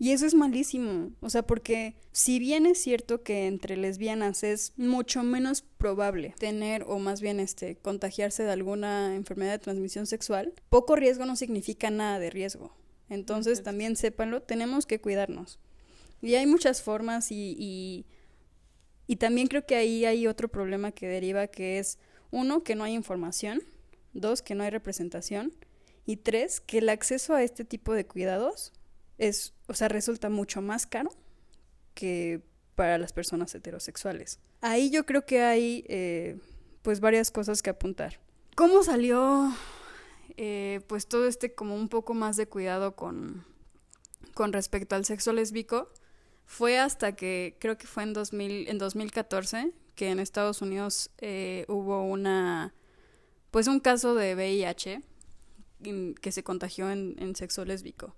[0.02, 4.72] Y eso es malísimo, o sea, porque si bien es cierto que entre lesbianas es
[4.76, 10.54] mucho menos probable tener o más bien este contagiarse de alguna enfermedad de transmisión sexual,
[10.70, 12.74] poco riesgo no significa nada de riesgo.
[13.10, 15.60] Entonces también sépanlo, tenemos que cuidarnos.
[16.20, 18.04] Y hay muchas formas y, y,
[19.06, 22.00] y también creo que ahí hay otro problema que deriva que es,
[22.32, 23.62] uno, que no hay información,
[24.14, 25.52] dos, que no hay representación
[26.06, 28.72] y tres, que el acceso a este tipo de cuidados
[29.18, 31.10] es, o sea, resulta mucho más caro
[31.94, 32.42] que
[32.74, 34.38] para las personas heterosexuales.
[34.60, 36.38] Ahí yo creo que hay, eh,
[36.82, 38.20] pues, varias cosas que apuntar.
[38.54, 39.52] ¿Cómo salió,
[40.36, 43.44] eh, pues, todo este como un poco más de cuidado con,
[44.34, 45.92] con respecto al sexo lésbico?
[46.44, 51.64] Fue hasta que, creo que fue en, 2000, en 2014, que en Estados Unidos eh,
[51.68, 52.74] hubo una,
[53.50, 55.02] pues, un caso de VIH
[56.20, 58.14] que se contagió en, en sexo lésbico.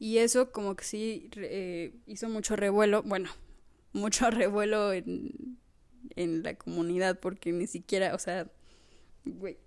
[0.00, 3.30] Y eso como que sí eh, hizo mucho revuelo, bueno,
[3.92, 5.58] mucho revuelo en,
[6.16, 8.50] en la comunidad porque ni siquiera, o sea,
[9.24, 9.58] güey,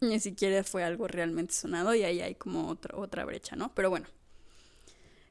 [0.00, 3.72] ni siquiera fue algo realmente sonado y ahí hay como otra, otra brecha, ¿no?
[3.74, 4.08] Pero bueno.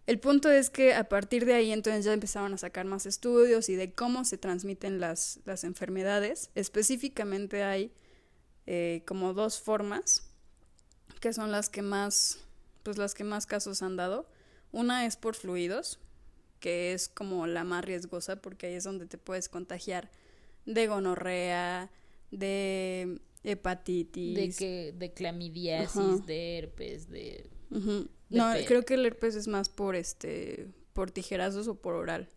[0.07, 3.69] El punto es que a partir de ahí entonces ya empezaron a sacar más estudios
[3.69, 6.49] y de cómo se transmiten las, las enfermedades.
[6.55, 7.91] Específicamente hay
[8.65, 10.23] eh, como dos formas
[11.19, 12.39] que son las que más
[12.83, 14.27] pues las que más casos han dado.
[14.71, 15.99] Una es por fluidos,
[16.59, 20.09] que es como la más riesgosa porque ahí es donde te puedes contagiar
[20.65, 21.91] de gonorrea,
[22.29, 27.49] de hepatitis, de que de clamidiasis, de herpes, de,
[28.29, 32.29] No, creo que el herpes es más por este por tijerazos o por oral.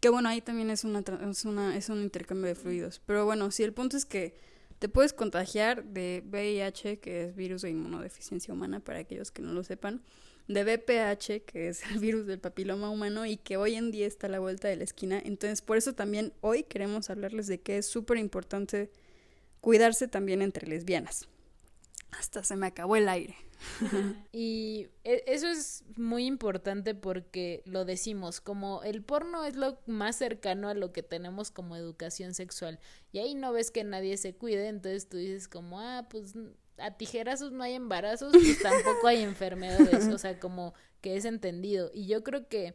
[0.00, 3.50] Que bueno, ahí también es una, es una es un intercambio de fluidos, pero bueno,
[3.50, 4.36] sí el punto es que
[4.78, 9.52] te puedes contagiar de VIH, que es virus de inmunodeficiencia humana, para aquellos que no
[9.52, 10.02] lo sepan,
[10.48, 14.26] de VPH, que es el virus del papiloma humano y que hoy en día está
[14.26, 15.20] a la vuelta de la esquina.
[15.24, 18.90] Entonces, por eso también hoy queremos hablarles de que es súper importante
[19.60, 21.28] cuidarse también entre lesbianas.
[22.10, 23.36] Hasta se me acabó el aire.
[24.32, 30.16] y e, eso es muy importante porque lo decimos, como el porno es lo más
[30.16, 32.78] cercano a lo que tenemos como educación sexual.
[33.12, 36.34] Y ahí no ves que nadie se cuide, entonces tú dices como, ah, pues
[36.78, 41.90] a tijerazos no hay embarazos, pues tampoco hay enfermedades, o sea, como que es entendido.
[41.94, 42.74] Y yo creo que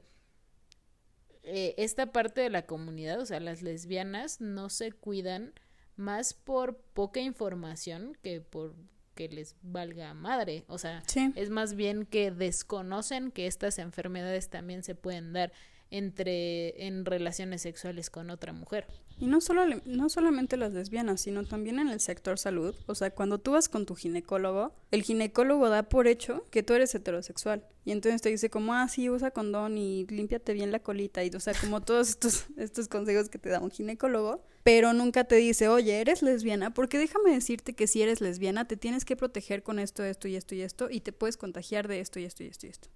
[1.43, 5.53] eh, esta parte de la comunidad, o sea, las lesbianas no se cuidan
[5.95, 8.75] más por poca información que por
[9.19, 10.63] que les valga madre.
[10.69, 11.03] O sea,
[11.35, 15.51] es más bien que desconocen que estas enfermedades también se pueden dar.
[15.91, 18.87] Entre en relaciones sexuales con otra mujer.
[19.19, 22.73] Y no, solo, no solamente las lesbianas, sino también en el sector salud.
[22.85, 26.73] O sea, cuando tú vas con tu ginecólogo, el ginecólogo da por hecho que tú
[26.73, 27.65] eres heterosexual.
[27.83, 31.23] Y entonces te dice como, ah, sí, usa condón y límpiate bien la colita.
[31.23, 34.41] Y, o sea, como todos estos, estos consejos que te da un ginecólogo.
[34.63, 36.73] Pero nunca te dice, oye, eres lesbiana.
[36.73, 40.35] Porque déjame decirte que si eres lesbiana, te tienes que proteger con esto, esto y
[40.35, 40.89] esto y esto.
[40.89, 42.89] Y te puedes contagiar de esto y esto y esto y esto.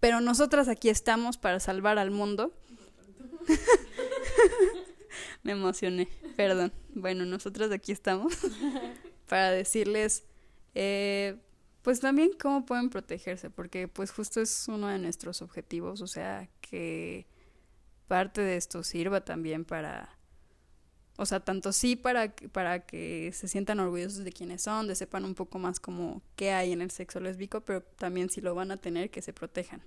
[0.00, 2.52] Pero nosotras aquí estamos para salvar al mundo.
[5.42, 6.72] Me emocioné, perdón.
[6.94, 8.34] Bueno, nosotros aquí estamos
[9.28, 10.24] para decirles,
[10.74, 11.36] eh,
[11.82, 16.48] pues también cómo pueden protegerse, porque pues justo es uno de nuestros objetivos, o sea,
[16.60, 17.26] que
[18.06, 20.18] parte de esto sirva también para,
[21.20, 25.26] o sea, tanto sí para, para que se sientan orgullosos de quiénes son, de sepan
[25.26, 28.70] un poco más como qué hay en el sexo lésbico, pero también si lo van
[28.70, 29.82] a tener, que se protejan.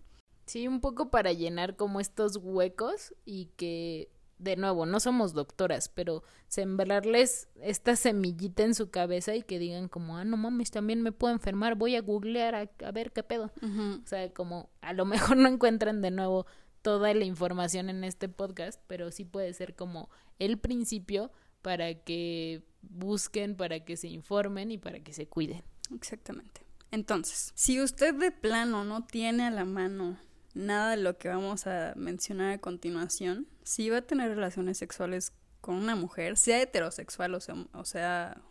[0.46, 5.89] Sí, un poco para llenar como estos huecos y que de nuevo, no somos doctoras,
[5.89, 11.02] pero sembrarles esta semillita en su cabeza y que digan como, ah, no mames, también
[11.02, 13.52] me puedo enfermar, voy a googlear a, ver qué pedo.
[13.62, 16.46] O sea, como a lo mejor no encuentran de nuevo
[16.84, 21.32] toda la información en este podcast, pero sí puede ser como el principio
[21.63, 25.63] para que busquen, para que se informen y para que se cuiden.
[25.96, 26.62] Exactamente.
[26.91, 30.19] Entonces, si usted de plano no tiene a la mano
[30.54, 35.34] nada de lo que vamos a mencionar a continuación, si va a tener relaciones sexuales
[35.62, 38.41] con una mujer, sea heterosexual o sea, o sea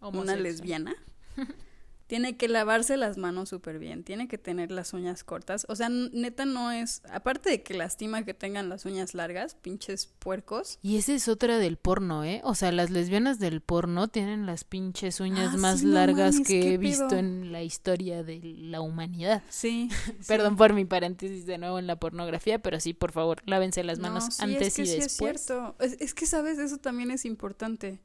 [0.00, 0.94] una lesbiana,
[2.06, 5.66] tiene que lavarse las manos súper bien, tiene que tener las uñas cortas.
[5.68, 10.06] O sea, neta no es, aparte de que lastima que tengan las uñas largas, pinches
[10.06, 10.78] puercos.
[10.82, 12.40] Y esa es otra del porno, ¿eh?
[12.44, 16.78] O sea, las lesbianas del porno tienen las pinches uñas ah, más largas que he
[16.78, 19.42] visto en la historia de la humanidad.
[19.56, 19.88] Sí.
[20.28, 23.98] Perdón por mi paréntesis de nuevo en la pornografía, pero sí, por favor, lávense las
[23.98, 25.06] manos antes y después.
[25.06, 25.74] Es cierto.
[25.80, 26.58] es que, ¿sabes?
[26.58, 28.00] Eso también es importante.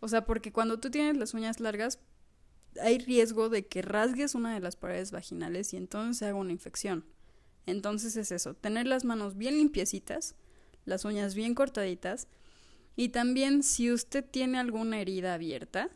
[0.00, 1.98] O sea, porque cuando tú tienes las uñas largas,
[2.82, 6.52] hay riesgo de que rasgues una de las paredes vaginales y entonces se haga una
[6.52, 7.04] infección.
[7.66, 10.36] Entonces es eso, tener las manos bien limpiecitas,
[10.84, 12.28] las uñas bien cortaditas
[12.94, 15.90] y también si usted tiene alguna herida abierta,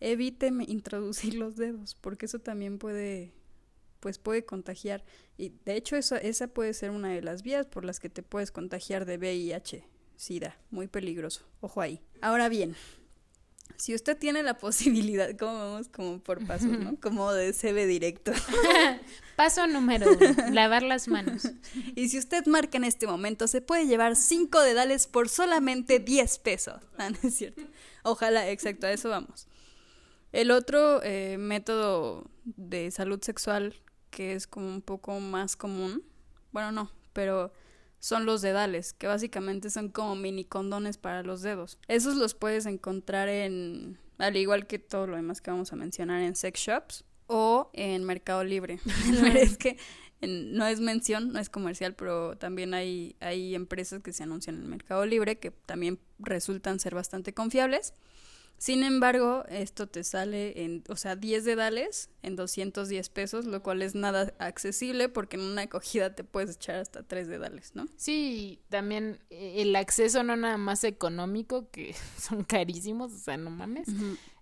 [0.00, 3.32] evite introducir los dedos porque eso también puede
[4.00, 5.04] pues puede contagiar
[5.36, 8.22] y de hecho esa, esa puede ser una de las vías por las que te
[8.22, 9.84] puedes contagiar de VIH,
[10.16, 12.00] SIDA, muy peligroso, ojo ahí.
[12.20, 12.76] Ahora bien,
[13.76, 16.96] si usted tiene la posibilidad, como vamos como por pasos, ¿no?
[17.00, 18.32] Como de CB directo.
[19.36, 21.48] Paso número uno, lavar las manos.
[21.94, 26.38] Y si usted marca en este momento, se puede llevar cinco dedales por solamente 10
[26.38, 26.82] pesos.
[26.98, 27.62] Ah, no es cierto.
[28.02, 29.46] Ojalá, exacto, a eso vamos.
[30.32, 33.74] El otro eh, método de salud sexual
[34.10, 36.02] que es como un poco más común,
[36.50, 37.52] bueno, no, pero
[38.00, 41.78] son los dedales, que básicamente son como mini condones para los dedos.
[41.88, 46.22] Esos los puedes encontrar en, al igual que todo lo demás que vamos a mencionar,
[46.22, 48.80] en sex shops o en Mercado Libre.
[49.34, 49.76] es que
[50.20, 54.68] no es mención, no es comercial, pero también hay, hay empresas que se anuncian en
[54.68, 57.94] Mercado Libre que también resultan ser bastante confiables.
[58.58, 63.82] Sin embargo, esto te sale en, o sea, 10 dedales en 210 pesos, lo cual
[63.82, 67.86] es nada accesible porque en una acogida te puedes echar hasta 3 dedales, ¿no?
[67.96, 73.50] Sí, también eh, el acceso no nada más económico, que son carísimos, o sea, no
[73.50, 73.88] mames,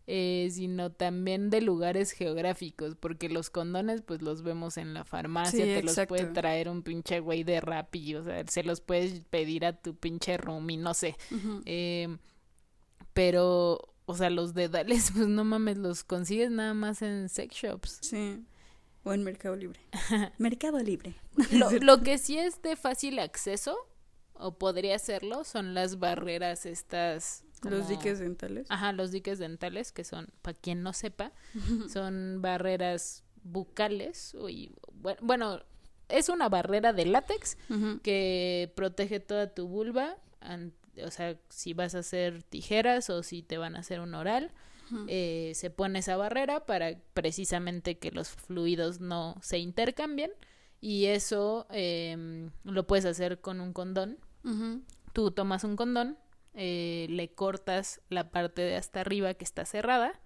[0.07, 5.63] eh, sino también de lugares geográficos, porque los condones pues los vemos en la farmacia,
[5.65, 9.67] te los puede traer un pinche güey de Rappi, o sea, se los puedes pedir
[9.67, 11.17] a tu pinche roomie, no sé.
[11.67, 12.17] eh,
[13.13, 17.99] pero o sea, los dedales, pues no mames, los consigues nada más en sex shops.
[18.01, 18.45] Sí.
[19.05, 19.81] O en Mercado Libre.
[20.39, 21.15] Mercado Libre.
[21.81, 23.77] Lo, que sí es de fácil acceso,
[24.35, 27.45] o podría serlo, son las barreras estas.
[27.63, 28.67] Los diques dentales.
[28.69, 31.33] Ajá, los diques dentales, que son, para quien no sepa,
[31.93, 34.37] son barreras bucales.
[34.49, 34.73] Y,
[35.21, 35.61] bueno,
[36.09, 37.57] es una barrera de látex
[38.03, 40.17] que protege toda tu vulva
[41.05, 44.53] o sea, si vas a hacer tijeras o si te van a hacer un oral,
[45.09, 50.31] eh, se pone esa barrera para precisamente que los fluidos no se intercambien
[50.81, 54.19] y eso em, lo puedes hacer con un condón.
[55.13, 56.17] Tú tomas un condón,
[56.55, 60.21] eh, le cortas la parte de hasta arriba que está cerrada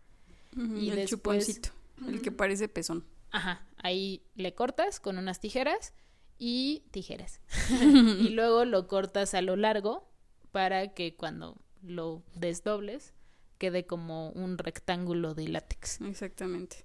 [0.55, 1.61] y el después...
[2.07, 3.07] el que parece pezón.
[3.31, 5.95] Ajá, ahí le cortas con unas tijeras
[6.39, 7.41] y tijeras.
[7.71, 10.10] y luego lo cortas a lo largo
[10.53, 13.13] para que cuando lo desdobles
[13.59, 16.01] quede como un rectángulo de látex.
[16.03, 16.85] Exactamente.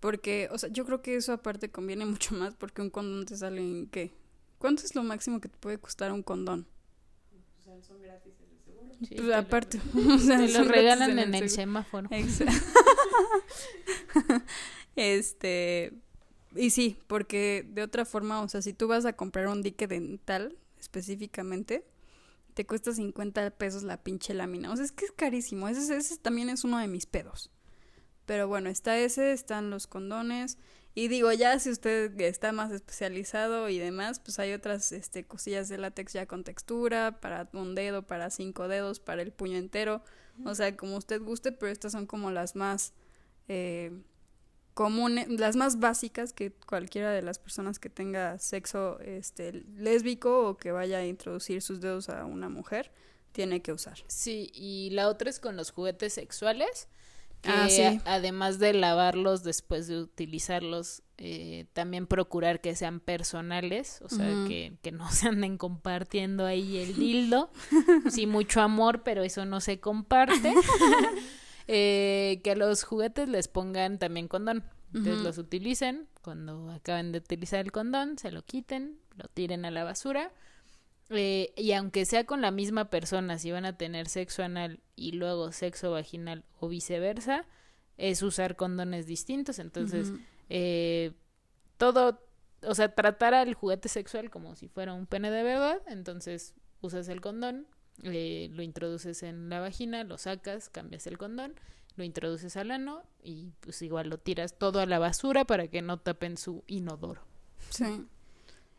[0.00, 3.36] Porque, o sea, yo creo que eso aparte conviene mucho más porque un condón te
[3.36, 4.12] sale en, ¿qué?
[4.58, 6.66] ¿Cuánto es lo máximo que te puede costar un condón?
[9.00, 9.80] Sí, Pues te aparte.
[9.94, 11.48] lo- o sea, Te son lo gratis regalan en el seguro.
[11.48, 12.08] semáforo.
[12.12, 12.54] Exacto.
[14.96, 15.92] este.
[16.56, 19.86] Y sí, porque de otra forma, o sea, si tú vas a comprar un dique
[19.86, 21.84] dental específicamente,
[22.54, 24.70] te cuesta 50 pesos la pinche lámina.
[24.72, 25.68] O sea, es que es carísimo.
[25.68, 27.50] Ese, es- ese también es uno de mis pedos.
[28.26, 30.58] Pero bueno, está ese, están los condones.
[30.94, 35.68] Y digo, ya si usted está más especializado y demás, pues hay otras este, cosillas
[35.68, 40.02] de látex ya con textura, para un dedo, para cinco dedos, para el puño entero.
[40.44, 42.92] O sea, como usted guste, pero estas son como las más
[43.48, 43.92] eh,
[44.74, 50.56] comunes, las más básicas que cualquiera de las personas que tenga sexo este, lésbico o
[50.56, 52.92] que vaya a introducir sus dedos a una mujer
[53.32, 53.98] tiene que usar.
[54.08, 56.88] Sí, y la otra es con los juguetes sexuales.
[57.42, 58.00] Que Ah, sí.
[58.04, 64.74] además de lavarlos después de utilizarlos, eh, también procurar que sean personales, o sea, que,
[64.82, 67.50] que no se anden compartiendo ahí el dildo.
[68.10, 70.52] sí, mucho amor, pero eso no se comparte.
[71.72, 74.64] Eh, que a los juguetes les pongan también condón.
[74.92, 79.70] Entonces los utilicen, cuando acaben de utilizar el condón, se lo quiten, lo tiren a
[79.70, 80.32] la basura.
[81.10, 85.12] Eh, y aunque sea con la misma persona, si van a tener sexo anal y
[85.12, 87.46] luego sexo vaginal o viceversa,
[87.98, 89.60] es usar condones distintos.
[89.60, 90.12] Entonces,
[90.48, 91.12] eh,
[91.76, 92.20] todo,
[92.62, 95.80] o sea, tratar al juguete sexual como si fuera un pene de verdad.
[95.86, 97.68] Entonces, usas el condón,
[98.02, 101.54] eh, lo introduces en la vagina, lo sacas, cambias el condón,
[101.96, 105.82] lo introduces al ano y pues igual lo tiras todo a la basura para que
[105.82, 107.22] no tapen su inodoro.
[107.70, 108.06] Sí.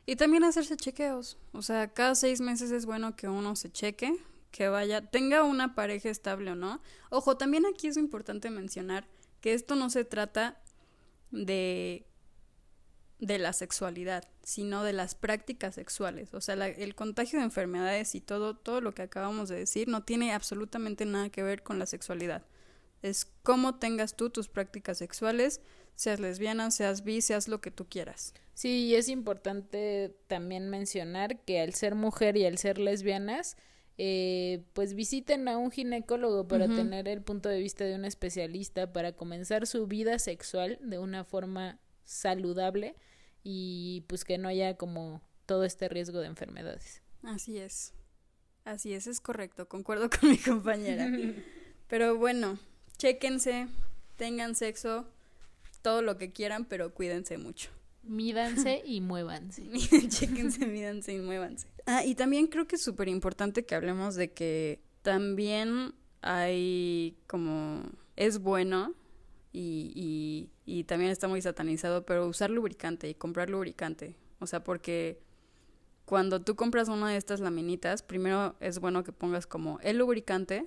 [0.06, 1.38] Y también hacerse chequeos.
[1.52, 4.16] O sea, cada seis meses es bueno que uno se cheque,
[4.50, 6.82] que vaya, tenga una pareja estable o no.
[7.10, 9.08] Ojo, también aquí es importante mencionar
[9.40, 10.62] que esto no se trata
[11.32, 12.06] de
[13.22, 16.34] de la sexualidad, sino de las prácticas sexuales.
[16.34, 19.88] O sea, la- el contagio de enfermedades y todo, todo lo que acabamos de decir
[19.88, 22.44] no tiene absolutamente nada que ver con la sexualidad.
[23.04, 25.62] Es cómo tengas tú tus prácticas sexuales,
[25.96, 28.34] seas lesbiana, seas bi, seas lo que tú quieras.
[28.56, 33.56] Sí, y es importante también mencionar que al ser mujer y al ser lesbianas,
[34.00, 38.92] eh, pues visiten a un ginecólogo para tener el punto de vista de un especialista
[38.94, 42.96] para comenzar su vida sexual de una forma saludable
[43.44, 47.02] y pues que no haya como todo este riesgo de enfermedades.
[47.24, 47.94] Así es.
[48.64, 49.68] Así es, es correcto.
[49.68, 51.12] Concuerdo con mi compañera.
[51.88, 52.58] Pero bueno,
[52.98, 53.68] chéquense,
[54.16, 55.08] tengan sexo,
[55.82, 57.70] todo lo que quieran, pero cuídense mucho.
[58.04, 59.64] Mídanse y muévanse.
[60.08, 61.68] chéquense, mídanse y muévanse.
[61.86, 67.84] Ah, y también creo que es súper importante que hablemos de que también hay como
[68.16, 68.94] es bueno
[69.54, 74.16] y, y, y también está muy satanizado, pero usar lubricante y comprar lubricante.
[74.40, 75.20] O sea, porque
[76.06, 80.66] cuando tú compras una de estas laminitas, primero es bueno que pongas como el lubricante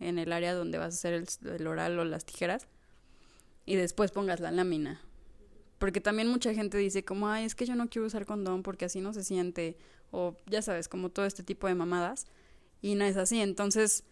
[0.00, 2.66] en el área donde vas a hacer el, oral o las tijeras
[3.64, 5.00] y después pongas la lámina.
[5.78, 8.84] Porque también mucha gente dice como, ay, es que yo no quiero usar condón porque
[8.86, 9.76] así no se siente,
[10.10, 12.26] o ya sabes, como todo este tipo de mamadas,
[12.80, 13.40] y no es así.
[13.40, 14.04] Entonces,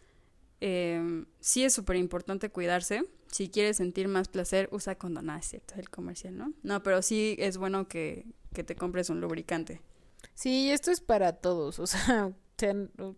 [0.61, 3.05] eh, sí es súper importante cuidarse.
[3.35, 5.28] Si quieres sentir más placer, usa condón.
[5.28, 6.53] Ah, es cierto, el comercial, ¿no?
[6.62, 9.80] No, pero sí es bueno que, que te compres un lubricante.
[10.35, 12.30] Sí, esto es para todos, o sea,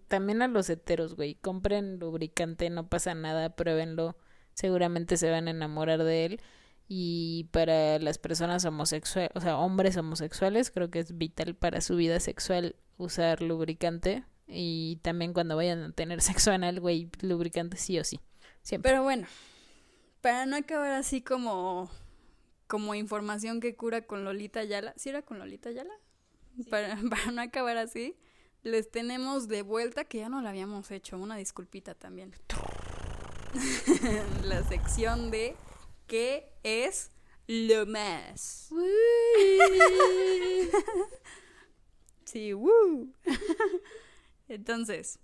[0.08, 4.16] también a los heteros, güey, compren lubricante, no pasa nada, pruébenlo,
[4.54, 6.40] seguramente se van a enamorar de él.
[6.88, 11.94] Y para las personas homosexuales, o sea, hombres homosexuales, creo que es vital para su
[11.94, 14.24] vida sexual usar lubricante.
[14.46, 18.18] Y también cuando vayan a tener sexo anal, güey, lubricante sí o sí.
[18.62, 18.92] Siempre.
[18.92, 19.26] Pero bueno,
[20.26, 21.88] para no acabar así como,
[22.66, 24.92] como información que cura con Lolita Yala.
[24.96, 25.94] ¿Sí era con Lolita Yala?
[26.68, 28.16] Para, para no acabar así,
[28.64, 32.34] les tenemos de vuelta, que ya no la habíamos hecho, una disculpita también.
[34.42, 35.54] la sección de
[36.08, 37.12] ¿Qué es
[37.46, 38.70] lo más?
[42.24, 43.12] Sí, woo.
[44.48, 45.20] Entonces,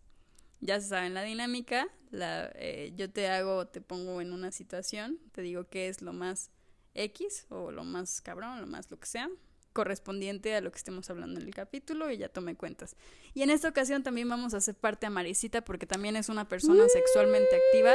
[0.63, 1.89] ya se saben la dinámica.
[2.11, 6.13] La, eh, yo te hago, te pongo en una situación, te digo qué es lo
[6.13, 6.51] más
[6.95, 9.31] X o lo más cabrón, lo más lo que sea,
[9.73, 12.97] correspondiente a lo que estemos hablando en el capítulo y ya tome cuentas.
[13.35, 16.49] Y en esta ocasión también vamos a hacer parte a Marisita porque también es una
[16.49, 17.95] persona sexualmente activa.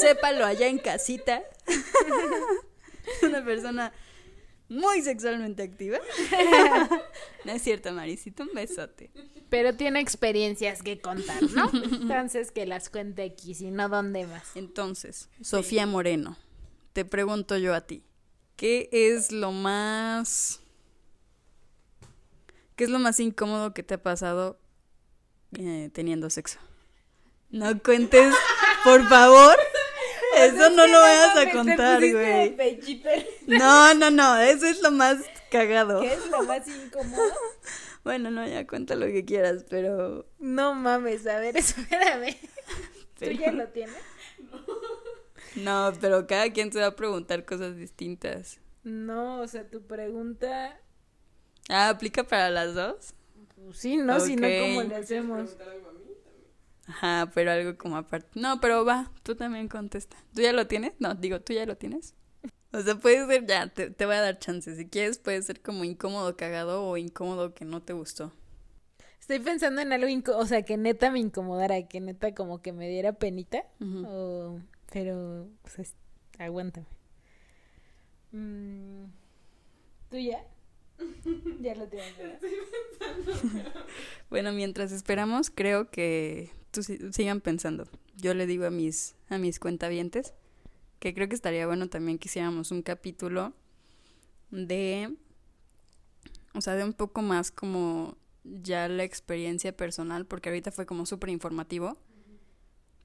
[0.00, 1.42] Sépalo allá en casita.
[3.22, 3.92] una persona
[4.72, 5.98] muy sexualmente activa.
[7.44, 9.10] no es cierto, Marisita, un besote.
[9.48, 11.70] Pero tiene experiencias que contar, ¿no?
[11.72, 14.56] Entonces que las cuente aquí, si no, ¿dónde más?
[14.56, 16.36] Entonces, Sofía Moreno,
[16.92, 18.04] te pregunto yo a ti,
[18.56, 20.62] ¿qué es lo más
[22.76, 24.58] ¿Qué es lo más incómodo que te ha pasado
[25.58, 26.58] eh, teniendo sexo?
[27.50, 28.34] No cuentes,
[28.82, 29.56] por favor.
[30.44, 32.56] Eso no lo vayas a contar, güey.
[33.46, 35.18] No, no, no, eso es lo más
[35.50, 36.00] cagado.
[36.00, 37.22] ¿Qué es lo más incómodo?
[38.04, 40.26] Bueno, no, ya cuenta lo que quieras, pero...
[40.40, 42.34] No mames, a ver, espérame.
[43.16, 43.94] ¿Tú ya pero- lo tienes?
[45.54, 48.58] No, pero cada quien se va a preguntar cosas distintas.
[48.82, 50.80] No, o sea, tu pregunta...
[51.68, 53.14] Ah, ¿aplica para las dos?
[53.54, 54.18] Pues sí, ¿no?
[54.18, 54.52] Si no, Ok.
[54.62, 55.56] ¿cómo le hacemos?
[56.92, 58.28] Ajá, pero algo como aparte.
[58.38, 60.16] No, pero va, tú también contesta.
[60.34, 60.92] ¿Tú ya lo tienes?
[60.98, 62.14] No, digo, ¿tú ya lo tienes?
[62.72, 64.74] O sea, puede ser, ya, te, te voy a dar chance.
[64.76, 68.32] Si quieres, puede ser como incómodo cagado o incómodo que no te gustó.
[69.20, 72.72] Estoy pensando en algo, inco- o sea, que neta me incomodara, que neta como que
[72.72, 73.64] me diera penita.
[74.06, 74.58] O-
[74.92, 75.94] Pero, pues, es-
[76.38, 76.86] aguántame.
[78.32, 79.04] Mm,
[80.10, 80.44] ¿Tú ya?
[81.60, 82.14] ya lo tienes.
[84.30, 87.86] Bueno, mientras esperamos, creo que tú si- sigan pensando.
[88.16, 90.34] Yo le digo a mis, a mis cuentavientes
[90.98, 93.52] que creo que estaría bueno también que hiciéramos un capítulo
[94.50, 95.14] de,
[96.54, 101.06] o sea, de un poco más como ya la experiencia personal, porque ahorita fue como
[101.06, 101.96] súper informativo,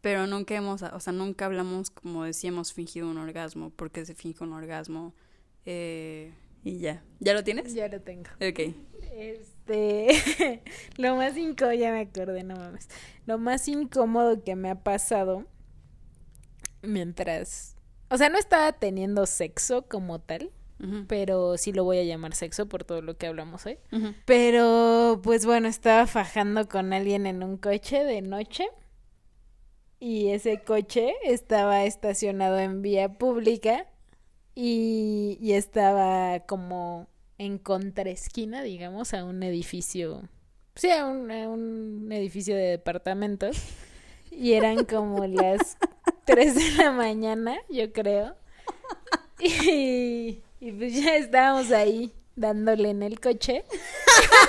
[0.02, 4.06] pero nunca hemos, o sea, nunca hablamos como de si hemos fingido un orgasmo, porque
[4.06, 5.14] se finge un orgasmo,
[5.66, 7.04] eh, y ya.
[7.20, 7.74] ¿Ya lo tienes?
[7.74, 8.30] Ya lo tengo.
[8.36, 8.76] Ok.
[9.68, 10.64] Este,
[10.98, 12.90] lo más incómodo, ya me acordé, no mames.
[13.26, 15.46] Lo más incómodo que me ha pasado
[16.82, 17.76] mientras,
[18.10, 20.52] o sea, no estaba teniendo sexo como tal,
[21.08, 23.80] pero sí lo voy a llamar sexo por todo lo que hablamos hoy.
[24.26, 28.68] Pero, pues bueno, estaba fajando con alguien en un coche de noche
[30.00, 33.88] y ese coche estaba estacionado en vía pública
[34.54, 37.08] y, y estaba como
[37.38, 40.28] en contraesquina, digamos, a un edificio,
[40.76, 43.58] sí, a un, a un edificio de departamentos
[44.32, 45.78] y eran como las
[46.26, 48.36] 3 de la mañana, yo creo.
[49.40, 53.64] Y, y pues ya estábamos ahí dándole en el coche.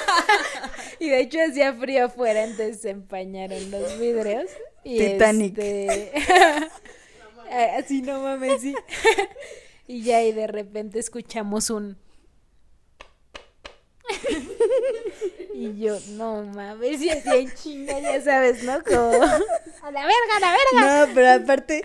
[1.01, 4.51] y de hecho hacía frío afuera, entonces se empañaron los vidrios.
[4.85, 5.59] Y Titanic.
[5.59, 6.13] este,
[7.77, 8.75] Así no mames, sí.
[9.87, 11.97] y ya y de repente escuchamos un...
[15.55, 18.83] y yo, no mames, y así en chinga, ya sabes, ¿no?
[18.85, 19.23] Como...
[19.23, 21.07] A la verga, a la verga.
[21.07, 21.83] No, pero aparte,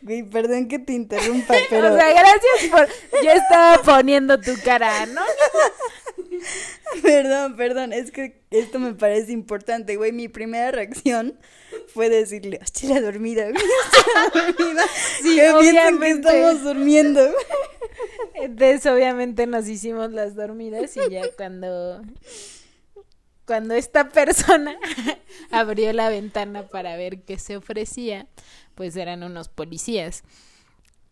[0.00, 2.88] güey, perdón que te interrumpa, pero O sea, gracias por...
[3.22, 5.22] Yo estaba poniendo tu cara, ¿no?
[7.02, 10.12] perdón, perdón, es que esto me parece importante, güey.
[10.12, 11.38] Mi primera reacción
[11.88, 13.62] fue decirle, hostia, la dormida, güey,
[14.14, 14.84] la dormida.
[15.22, 16.28] Sí, que piensan que obviamente.
[16.28, 17.34] estamos durmiendo.
[18.34, 22.02] Entonces, obviamente, nos hicimos las dormidas y ya cuando...
[23.52, 24.78] Cuando esta persona
[25.50, 28.26] abrió la ventana para ver qué se ofrecía,
[28.74, 30.22] pues eran unos policías.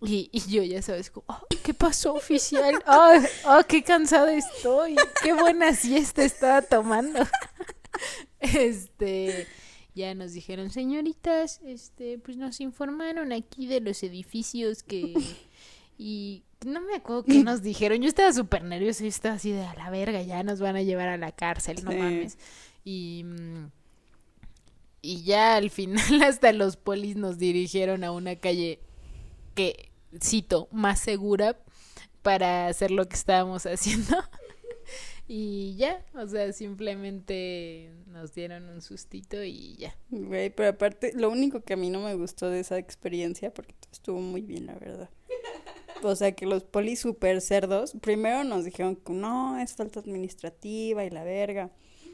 [0.01, 2.83] Y, yo ya sabes, como, "Oh, ¿qué pasó, oficial?
[2.87, 3.13] Oh,
[3.45, 4.97] oh, qué cansada estoy.
[5.23, 7.21] Qué buena siesta estaba tomando.
[8.41, 9.47] Este,
[9.95, 15.13] ya nos dijeron, señoritas, este, pues nos informaron aquí de los edificios que...
[15.99, 18.01] Y no me acuerdo qué nos dijeron.
[18.03, 19.03] Yo estaba súper nerviosa.
[19.03, 21.85] Yo estaba así de a la verga, ya nos van a llevar a la cárcel,
[21.85, 21.97] no Sí.
[21.99, 22.39] mames.
[22.85, 23.71] Y, mm,
[25.03, 28.81] y ya al final hasta los polis nos dirigieron a una calle
[29.55, 29.91] que,
[30.23, 31.59] cito, más segura
[32.23, 34.17] para hacer lo que estábamos haciendo.
[35.33, 39.97] Y ya, o sea, simplemente nos dieron un sustito y ya.
[40.09, 43.77] Güey, pero aparte, lo único que a mí no me gustó de esa experiencia, porque
[43.93, 45.09] estuvo muy bien, la verdad.
[46.03, 51.05] O sea, que los polis super cerdos, primero nos dijeron que no, es falta administrativa
[51.05, 51.71] y la verga.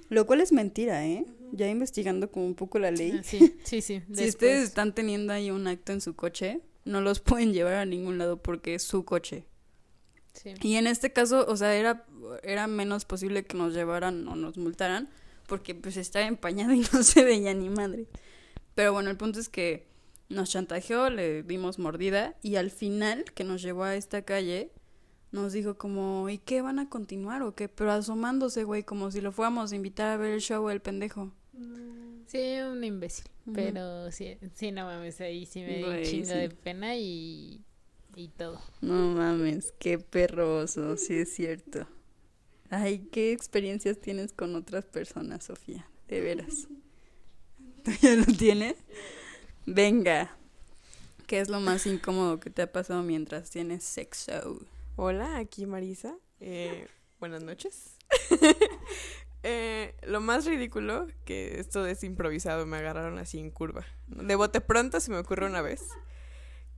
[0.09, 1.27] Lo cual es mentira, ¿eh?
[1.53, 3.17] Ya investigando como un poco la ley.
[3.19, 4.01] Ah, Sí, sí, sí.
[4.07, 4.29] Si después.
[4.29, 8.19] ustedes están teniendo ahí un acto en su coche, no los pueden llevar a ningún
[8.19, 9.45] lado porque es su coche.
[10.33, 10.55] Sí.
[10.63, 12.05] Y en este caso, o sea, era,
[12.43, 15.09] era menos posible que nos llevaran o nos multaran
[15.47, 18.07] porque pues estaba empañado y no se veía ni madre.
[18.75, 19.87] Pero bueno, el punto es que
[20.29, 24.73] nos chantajeó, le dimos mordida y al final que nos llevó a esta calle
[25.33, 27.69] nos dijo como, ¿y qué van a continuar o qué?
[27.69, 31.33] Pero asomándose, güey, como si lo fuéramos a invitar a ver el show el pendejo.
[32.27, 33.27] Sí, un imbécil.
[33.55, 36.35] Pero sí, sí, no mames, ahí sí me dio un chingo sí.
[36.35, 37.61] de pena y,
[38.17, 38.61] y todo.
[38.81, 41.87] No mames, qué perroso, sí es cierto.
[42.71, 45.89] Ay, ¿qué experiencias tienes con otras personas, Sofía?
[46.09, 46.67] De veras.
[47.85, 48.75] ¿Tú ya lo tienes?
[49.67, 50.31] Venga.
[51.27, 54.61] ¿Qué es lo más incómodo que te ha pasado mientras tienes sexo?
[54.95, 56.15] Hola, aquí Marisa.
[56.39, 56.87] Eh,
[57.19, 57.97] buenas noches.
[59.43, 63.85] eh, lo más ridículo, que esto es improvisado, me agarraron así en curva.
[64.07, 65.83] De bote pronto se me ocurre una vez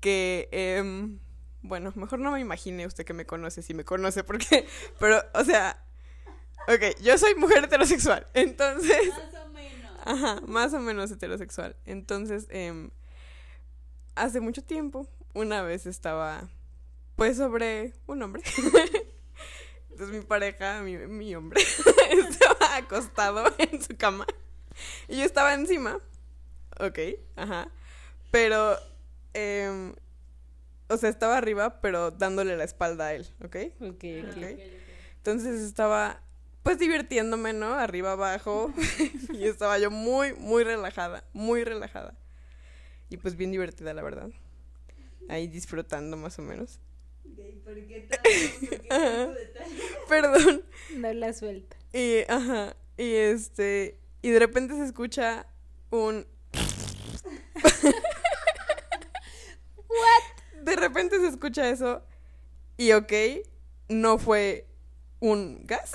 [0.01, 1.19] que, em,
[1.61, 4.67] bueno, mejor no me imagine usted que me conoce, si me conoce, porque,
[4.99, 5.85] pero, o sea,
[6.69, 9.13] ok, yo soy mujer heterosexual, entonces...
[10.09, 11.77] Ajá, más o menos heterosexual.
[11.85, 12.89] Entonces, em,
[14.15, 16.49] hace mucho tiempo, una vez estaba,
[17.15, 18.43] pues, sobre un hombre.
[19.91, 21.61] Entonces mi pareja, mi, mi hombre,
[22.11, 24.27] estaba acostado en su cama.
[25.09, 25.99] Y yo estaba encima.
[26.81, 26.99] Ok,
[27.37, 27.69] ajá.
[28.31, 28.79] Pero,
[29.35, 29.95] em,
[30.89, 33.57] o sea, estaba arriba, pero dándole la espalda a él, ¿ok?
[33.81, 34.37] Ok, ok.
[34.37, 34.61] Ok.
[35.19, 36.23] Entonces estaba
[36.69, 37.73] pues divirtiéndome, ¿no?
[37.73, 38.75] Arriba, abajo.
[39.33, 42.15] y estaba yo muy, muy relajada, muy relajada.
[43.09, 44.29] Y pues bien divertida, la verdad.
[45.31, 46.79] Ahí disfrutando más o menos.
[47.65, 48.23] ¿Por qué tanto?
[48.23, 49.83] ¿Por qué tanto detalle?
[50.11, 50.63] Perdón.
[50.95, 51.75] No la suelta.
[51.95, 52.77] Y, ajá.
[52.99, 53.99] Y este.
[54.21, 55.47] Y de repente se escucha
[55.89, 56.27] un.
[59.89, 60.65] ¿What?
[60.65, 62.03] De repente se escucha eso.
[62.77, 63.13] Y ok,
[63.89, 64.67] no fue
[65.19, 65.93] un gas.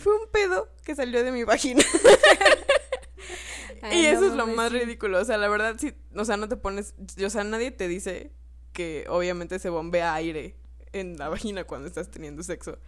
[0.00, 1.84] Fue un pedo que salió de mi vagina.
[3.82, 5.20] Ay, y eso no es lo mames, más ridículo.
[5.20, 5.94] O sea, la verdad, sí.
[6.14, 6.94] O sea, no te pones.
[7.24, 8.32] O sea, nadie te dice
[8.72, 10.56] que obviamente se bombea aire
[10.92, 12.78] en la vagina cuando estás teniendo sexo.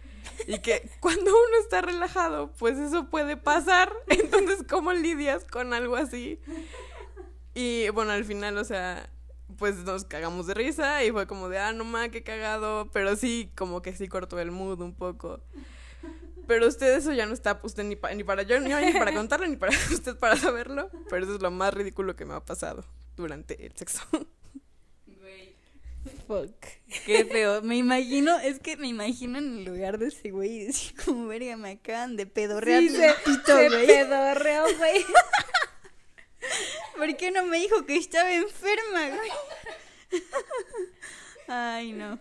[0.47, 3.93] Y que cuando uno está relajado, pues eso puede pasar.
[4.07, 6.39] Entonces, ¿cómo lidias con algo así?
[7.53, 9.09] Y bueno, al final, o sea,
[9.57, 12.89] pues nos cagamos de risa y fue como de, ah, no ma, qué cagado.
[12.91, 15.41] Pero sí, como que sí cortó el mood un poco.
[16.47, 19.13] Pero usted eso ya no está, usted ni, pa- ni para yo, ni, ni para
[19.15, 20.89] contarlo, ni para usted para saberlo.
[21.09, 22.85] Pero eso es lo más ridículo que me ha pasado
[23.15, 24.01] durante el sexo.
[25.05, 25.55] Güey,
[26.27, 26.55] Fuck.
[27.05, 27.61] qué feo.
[27.61, 31.27] Me imagino, es que me imagino en el lugar de ese güey y decir como,
[31.27, 33.87] verga, me acaban de pedorrear Sí, se, pito, se güey.
[33.87, 35.05] pedorreó, güey.
[36.97, 40.21] ¿Por qué no me dijo que estaba enferma, güey?
[41.47, 42.19] Ay, no.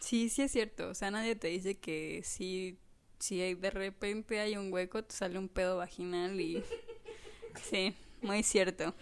[0.00, 0.88] Sí, sí es cierto.
[0.88, 2.78] O sea, nadie te dice que si,
[3.18, 6.62] si hay- de repente hay un hueco, te sale un pedo vaginal y...
[7.70, 8.92] Sí, muy cierto.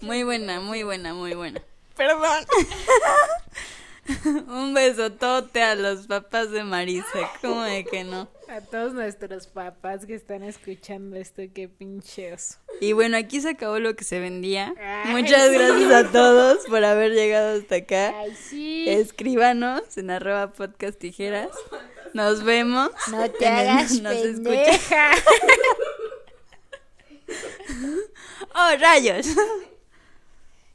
[0.00, 1.60] Muy buena, muy buena, muy buena.
[1.96, 2.46] Perdón.
[4.48, 7.30] Un besotote a los papás de Marisa.
[7.42, 8.26] ¿Cómo de que no?
[8.48, 12.54] A todos nuestros papás que están escuchando esto, qué pinche oso.
[12.80, 14.72] Y bueno, aquí se acabó lo que se vendía.
[14.80, 15.54] Ay, Muchas sí.
[15.54, 18.18] gracias a todos por haber llegado hasta acá.
[18.20, 18.88] Ay, sí.
[18.88, 21.50] Escríbanos en arroba podcast tijeras.
[22.14, 22.90] Nos vemos.
[23.10, 25.10] No te en el- hagas nos pendeja.
[28.54, 29.26] ¡Oh, rayos!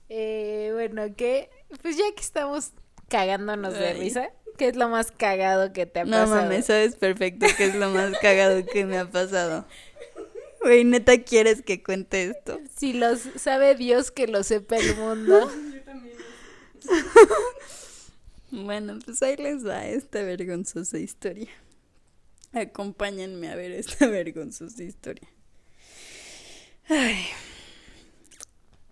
[0.09, 1.49] Eh, bueno, ¿qué?
[1.81, 2.71] Pues ya que estamos
[3.09, 6.43] cagándonos de risa, ¿qué es lo más cagado que te ha No pasado?
[6.43, 9.65] mames, sabes perfecto que es lo más cagado que me ha pasado.
[10.61, 12.59] Güey, neta, ¿quieres que cuente esto?
[12.77, 15.51] Si los sabe Dios que lo sepa el mundo.
[18.53, 21.49] Bueno, pues ahí les va esta vergonzosa historia.
[22.51, 25.27] Acompáñenme a ver esta vergonzosa historia.
[26.87, 27.25] Ay.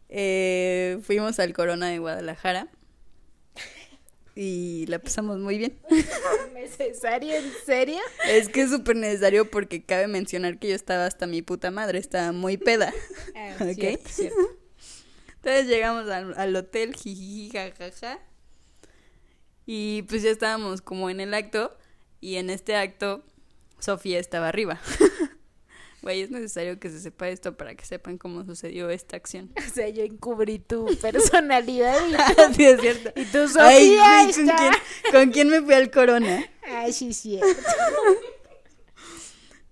[0.10, 2.70] Eh, fuimos al Corona de Guadalajara
[4.36, 5.78] y la pasamos muy bien.
[6.56, 7.36] ¿Necesario?
[7.36, 8.00] ¿En serio?
[8.28, 12.00] Es que es súper necesario porque cabe mencionar que yo estaba hasta mi puta madre,
[12.00, 12.92] estaba muy peda.
[13.36, 13.76] Ah, Ok.
[13.76, 14.38] cierto, cierto.
[15.36, 18.20] Entonces llegamos al, al hotel, jijiji, jajaja.
[19.74, 21.74] Y pues ya estábamos como en el acto.
[22.20, 23.24] Y en este acto,
[23.80, 24.82] Sofía estaba arriba.
[26.02, 29.54] Güey, es necesario que se sepa esto para que sepan cómo sucedió esta acción.
[29.66, 33.14] O sea, yo encubrí tu personalidad y, Así es cierto.
[33.16, 34.58] y tu Ay, Sofía güey, ¿con está...
[34.58, 36.46] quién, ¿con quién me fui al corona?
[36.68, 37.48] Ay, sí, cierto.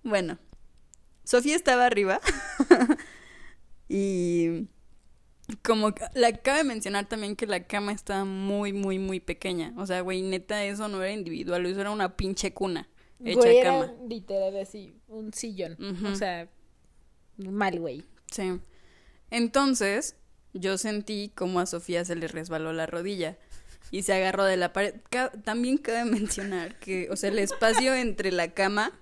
[0.03, 0.39] Bueno,
[1.25, 2.21] Sofía estaba arriba
[3.89, 4.69] y
[5.63, 9.73] como la cabe mencionar también que la cama estaba muy, muy, muy pequeña.
[9.77, 12.87] O sea, güey, neta, eso no era individual, eso era una pinche cuna
[13.23, 13.93] hecha Güey, era cama.
[14.07, 15.77] literal así, un sillón.
[16.05, 16.47] O sea,
[17.37, 18.03] mal, güey.
[18.31, 18.59] Sí.
[19.31, 20.15] Entonces,
[20.53, 23.37] yo sentí como a Sofía se le resbaló la rodilla
[23.91, 24.95] y se agarró de la pared.
[25.09, 28.99] Ca- también cabe mencionar que, o sea, el espacio entre la cama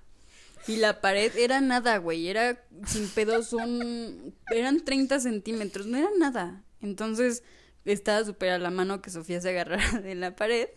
[0.68, 2.28] y la pared era nada, güey.
[2.30, 4.34] Era sin pedos, un.
[4.51, 6.64] Eran 30 centímetros, no era nada.
[6.82, 7.43] Entonces,
[7.86, 10.70] estaba súper a la mano que Sofía se agarrara de la pared.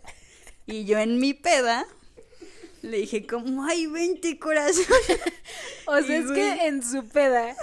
[0.67, 1.85] Y yo en mi peda
[2.83, 4.87] le dije, como, ay, 20 corazones.
[5.87, 6.37] O sea, Y, es güey.
[6.37, 7.57] que en su peda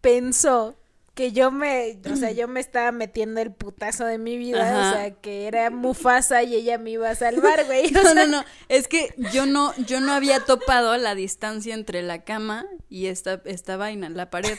[0.00, 0.76] pensó
[1.18, 4.88] que yo me, o sea, yo me estaba metiendo el putazo de mi vida, Ajá.
[4.88, 7.90] o sea, que era Mufasa y ella me iba a salvar, güey.
[7.92, 8.44] No, sea, no, no.
[8.68, 13.42] Es que yo no, yo no había topado la distancia entre la cama y esta,
[13.46, 14.56] esta vaina, la pared.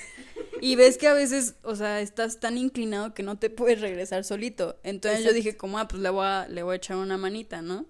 [0.60, 4.26] Y ves que a veces, o sea, estás tan inclinado que no te puedes regresar
[4.26, 4.78] solito.
[4.84, 7.62] Entonces yo dije, como, ah, pues le voy a, le voy a echar una manita,
[7.62, 7.86] ¿no?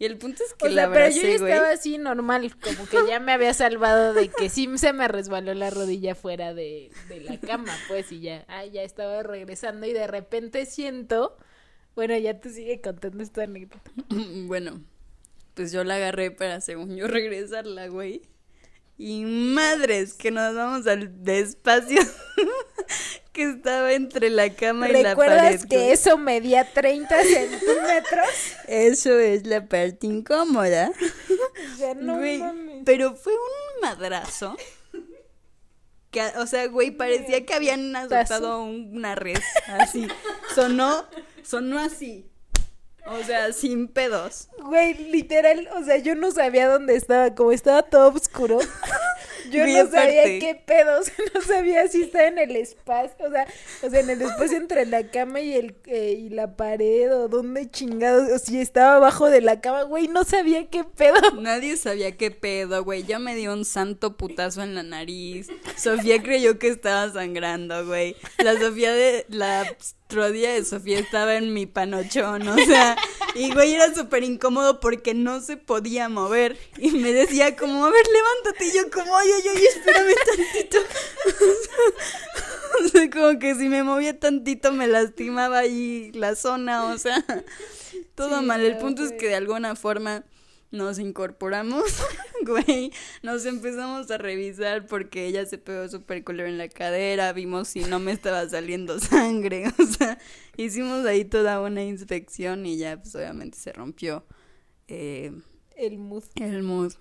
[0.00, 1.52] Y el punto es que O la sea, pero abracé, yo ya güey.
[1.52, 5.54] estaba así normal, como que ya me había salvado de que sí se me resbaló
[5.54, 9.92] la rodilla fuera de, de la cama, pues, y ya, ah, ya estaba regresando y
[9.92, 11.36] de repente siento,
[11.96, 13.90] bueno, ya tú sigue contando esta anécdota.
[14.46, 14.80] Bueno,
[15.54, 18.22] pues yo la agarré para, según yo, regresarla, güey.
[18.96, 22.00] Y madres, que nos vamos al despacio
[23.38, 25.68] que estaba entre la cama y la ¿Recuerdas pared.
[25.68, 25.90] que güey.
[25.92, 28.28] eso medía 30 centímetros?
[28.66, 30.90] Eso es la parte incómoda.
[31.78, 32.82] Sea, no Güey, mames.
[32.84, 34.56] pero fue un madrazo.
[36.10, 39.38] Que, o sea, güey, parecía que habían adoptado una red.
[39.66, 40.08] Así.
[40.54, 41.04] Sonó,
[41.42, 42.26] sonó así.
[43.06, 44.48] O sea, sin pedos.
[44.58, 48.58] Güey, literal, o sea, yo no sabía dónde estaba, como estaba todo oscuro.
[49.50, 53.30] Yo no sabía qué pedo, o sea, no sabía si estaba en el espacio, o
[53.30, 53.46] sea,
[53.82, 57.28] o sea, en el espacio entre la cama y el eh, y la pared o
[57.28, 61.14] dónde chingados, o si estaba abajo de la cama, güey, no sabía qué pedo.
[61.40, 63.04] Nadie sabía qué pedo, güey.
[63.04, 65.48] Yo me dio un santo putazo en la nariz.
[65.76, 68.16] Sofía creyó que estaba sangrando, güey.
[68.38, 69.26] La Sofía de.
[69.28, 69.76] La
[70.08, 72.96] rodilla de Sofía estaba en mi panochón, o sea.
[73.34, 76.58] Y, güey, era súper incómodo porque no se podía mover.
[76.78, 78.66] Y me decía, como, a ver, levántate.
[78.66, 80.78] Y yo, como, ay, ay, ay, espérame tantito.
[82.84, 87.24] O sea, como que si me movía tantito me lastimaba ahí la zona, o sea.
[88.14, 88.60] Todo Sí, mal.
[88.60, 90.22] El punto es que de alguna forma
[90.70, 91.84] nos incorporamos,
[92.46, 92.92] güey,
[93.22, 97.80] nos empezamos a revisar porque ella se pegó súper culero en la cadera, vimos si
[97.80, 100.18] no me estaba saliendo sangre, o sea,
[100.56, 104.24] hicimos ahí toda una inspección y ya pues obviamente se rompió
[104.88, 105.32] eh,
[105.76, 106.24] El mood.
[106.36, 106.92] el mood.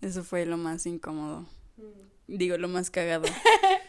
[0.00, 1.46] Eso fue lo más incómodo.
[2.28, 3.24] Digo, lo más cagado.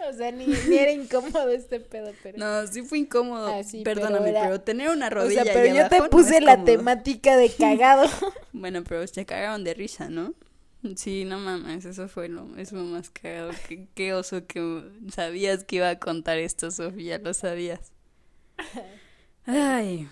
[0.10, 2.40] O sea, ni, ni era incómodo este pedo, pero.
[2.40, 3.54] No, sí fue incómodo.
[3.54, 6.42] Ah, sí, Perdóname, pero, era- tener una o rodilla sea, pero yo te abajo puse
[6.42, 8.10] la temática de cagado.
[8.60, 10.34] Bueno, pero se cagaron de risa, ¿no?
[10.95, 13.51] Sí, no mames, eso fue lo, eso lo más cagado.
[13.68, 14.84] Qué, qué oso que
[15.14, 17.91] sabías que iba a contar esto, Sofía, lo sabías.
[19.45, 20.07] Ay,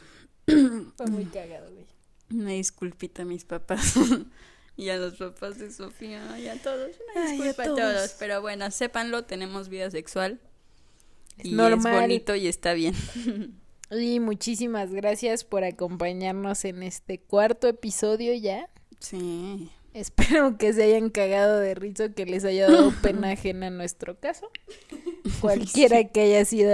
[0.45, 1.85] Fue muy cagado, güey.
[2.31, 3.95] una disculpita a mis papás.
[4.77, 6.91] y a los papás de Sofía, y a todos.
[7.15, 8.15] Una Ay, a disculpa a todos.
[8.19, 10.39] Pero bueno, sépanlo, tenemos vida sexual.
[11.43, 11.93] Y normal.
[11.93, 12.95] es bonito y está bien.
[13.89, 18.69] Y muchísimas gracias por acompañarnos en este cuarto episodio ya.
[18.99, 19.69] Sí.
[19.93, 24.19] Espero que se hayan cagado de risa, que les haya dado pena ajena en nuestro
[24.19, 24.49] caso.
[25.41, 26.71] Cualquiera que haya sido,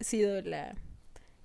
[0.00, 0.74] sido la,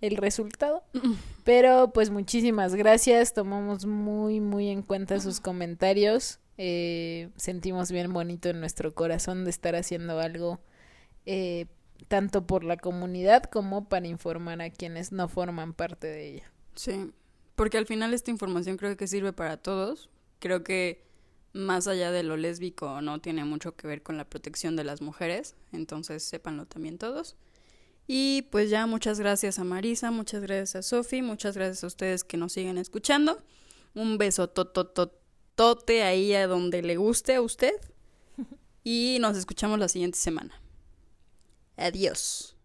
[0.01, 0.83] el resultado.
[1.43, 6.39] Pero pues muchísimas gracias, tomamos muy, muy en cuenta sus comentarios.
[6.57, 10.59] Eh, sentimos bien bonito en nuestro corazón de estar haciendo algo
[11.25, 11.65] eh,
[12.07, 16.51] tanto por la comunidad como para informar a quienes no forman parte de ella.
[16.75, 17.11] Sí,
[17.55, 20.09] porque al final esta información creo que sirve para todos.
[20.39, 21.03] Creo que
[21.53, 25.01] más allá de lo lésbico no tiene mucho que ver con la protección de las
[25.01, 27.35] mujeres, entonces sépanlo también todos.
[28.07, 32.23] Y pues ya muchas gracias a Marisa, muchas gracias a Sofi, muchas gracias a ustedes
[32.23, 33.41] que nos siguen escuchando.
[33.93, 37.73] Un beso totototote ahí a donde le guste a usted.
[38.83, 40.60] Y nos escuchamos la siguiente semana.
[41.77, 42.55] Adiós.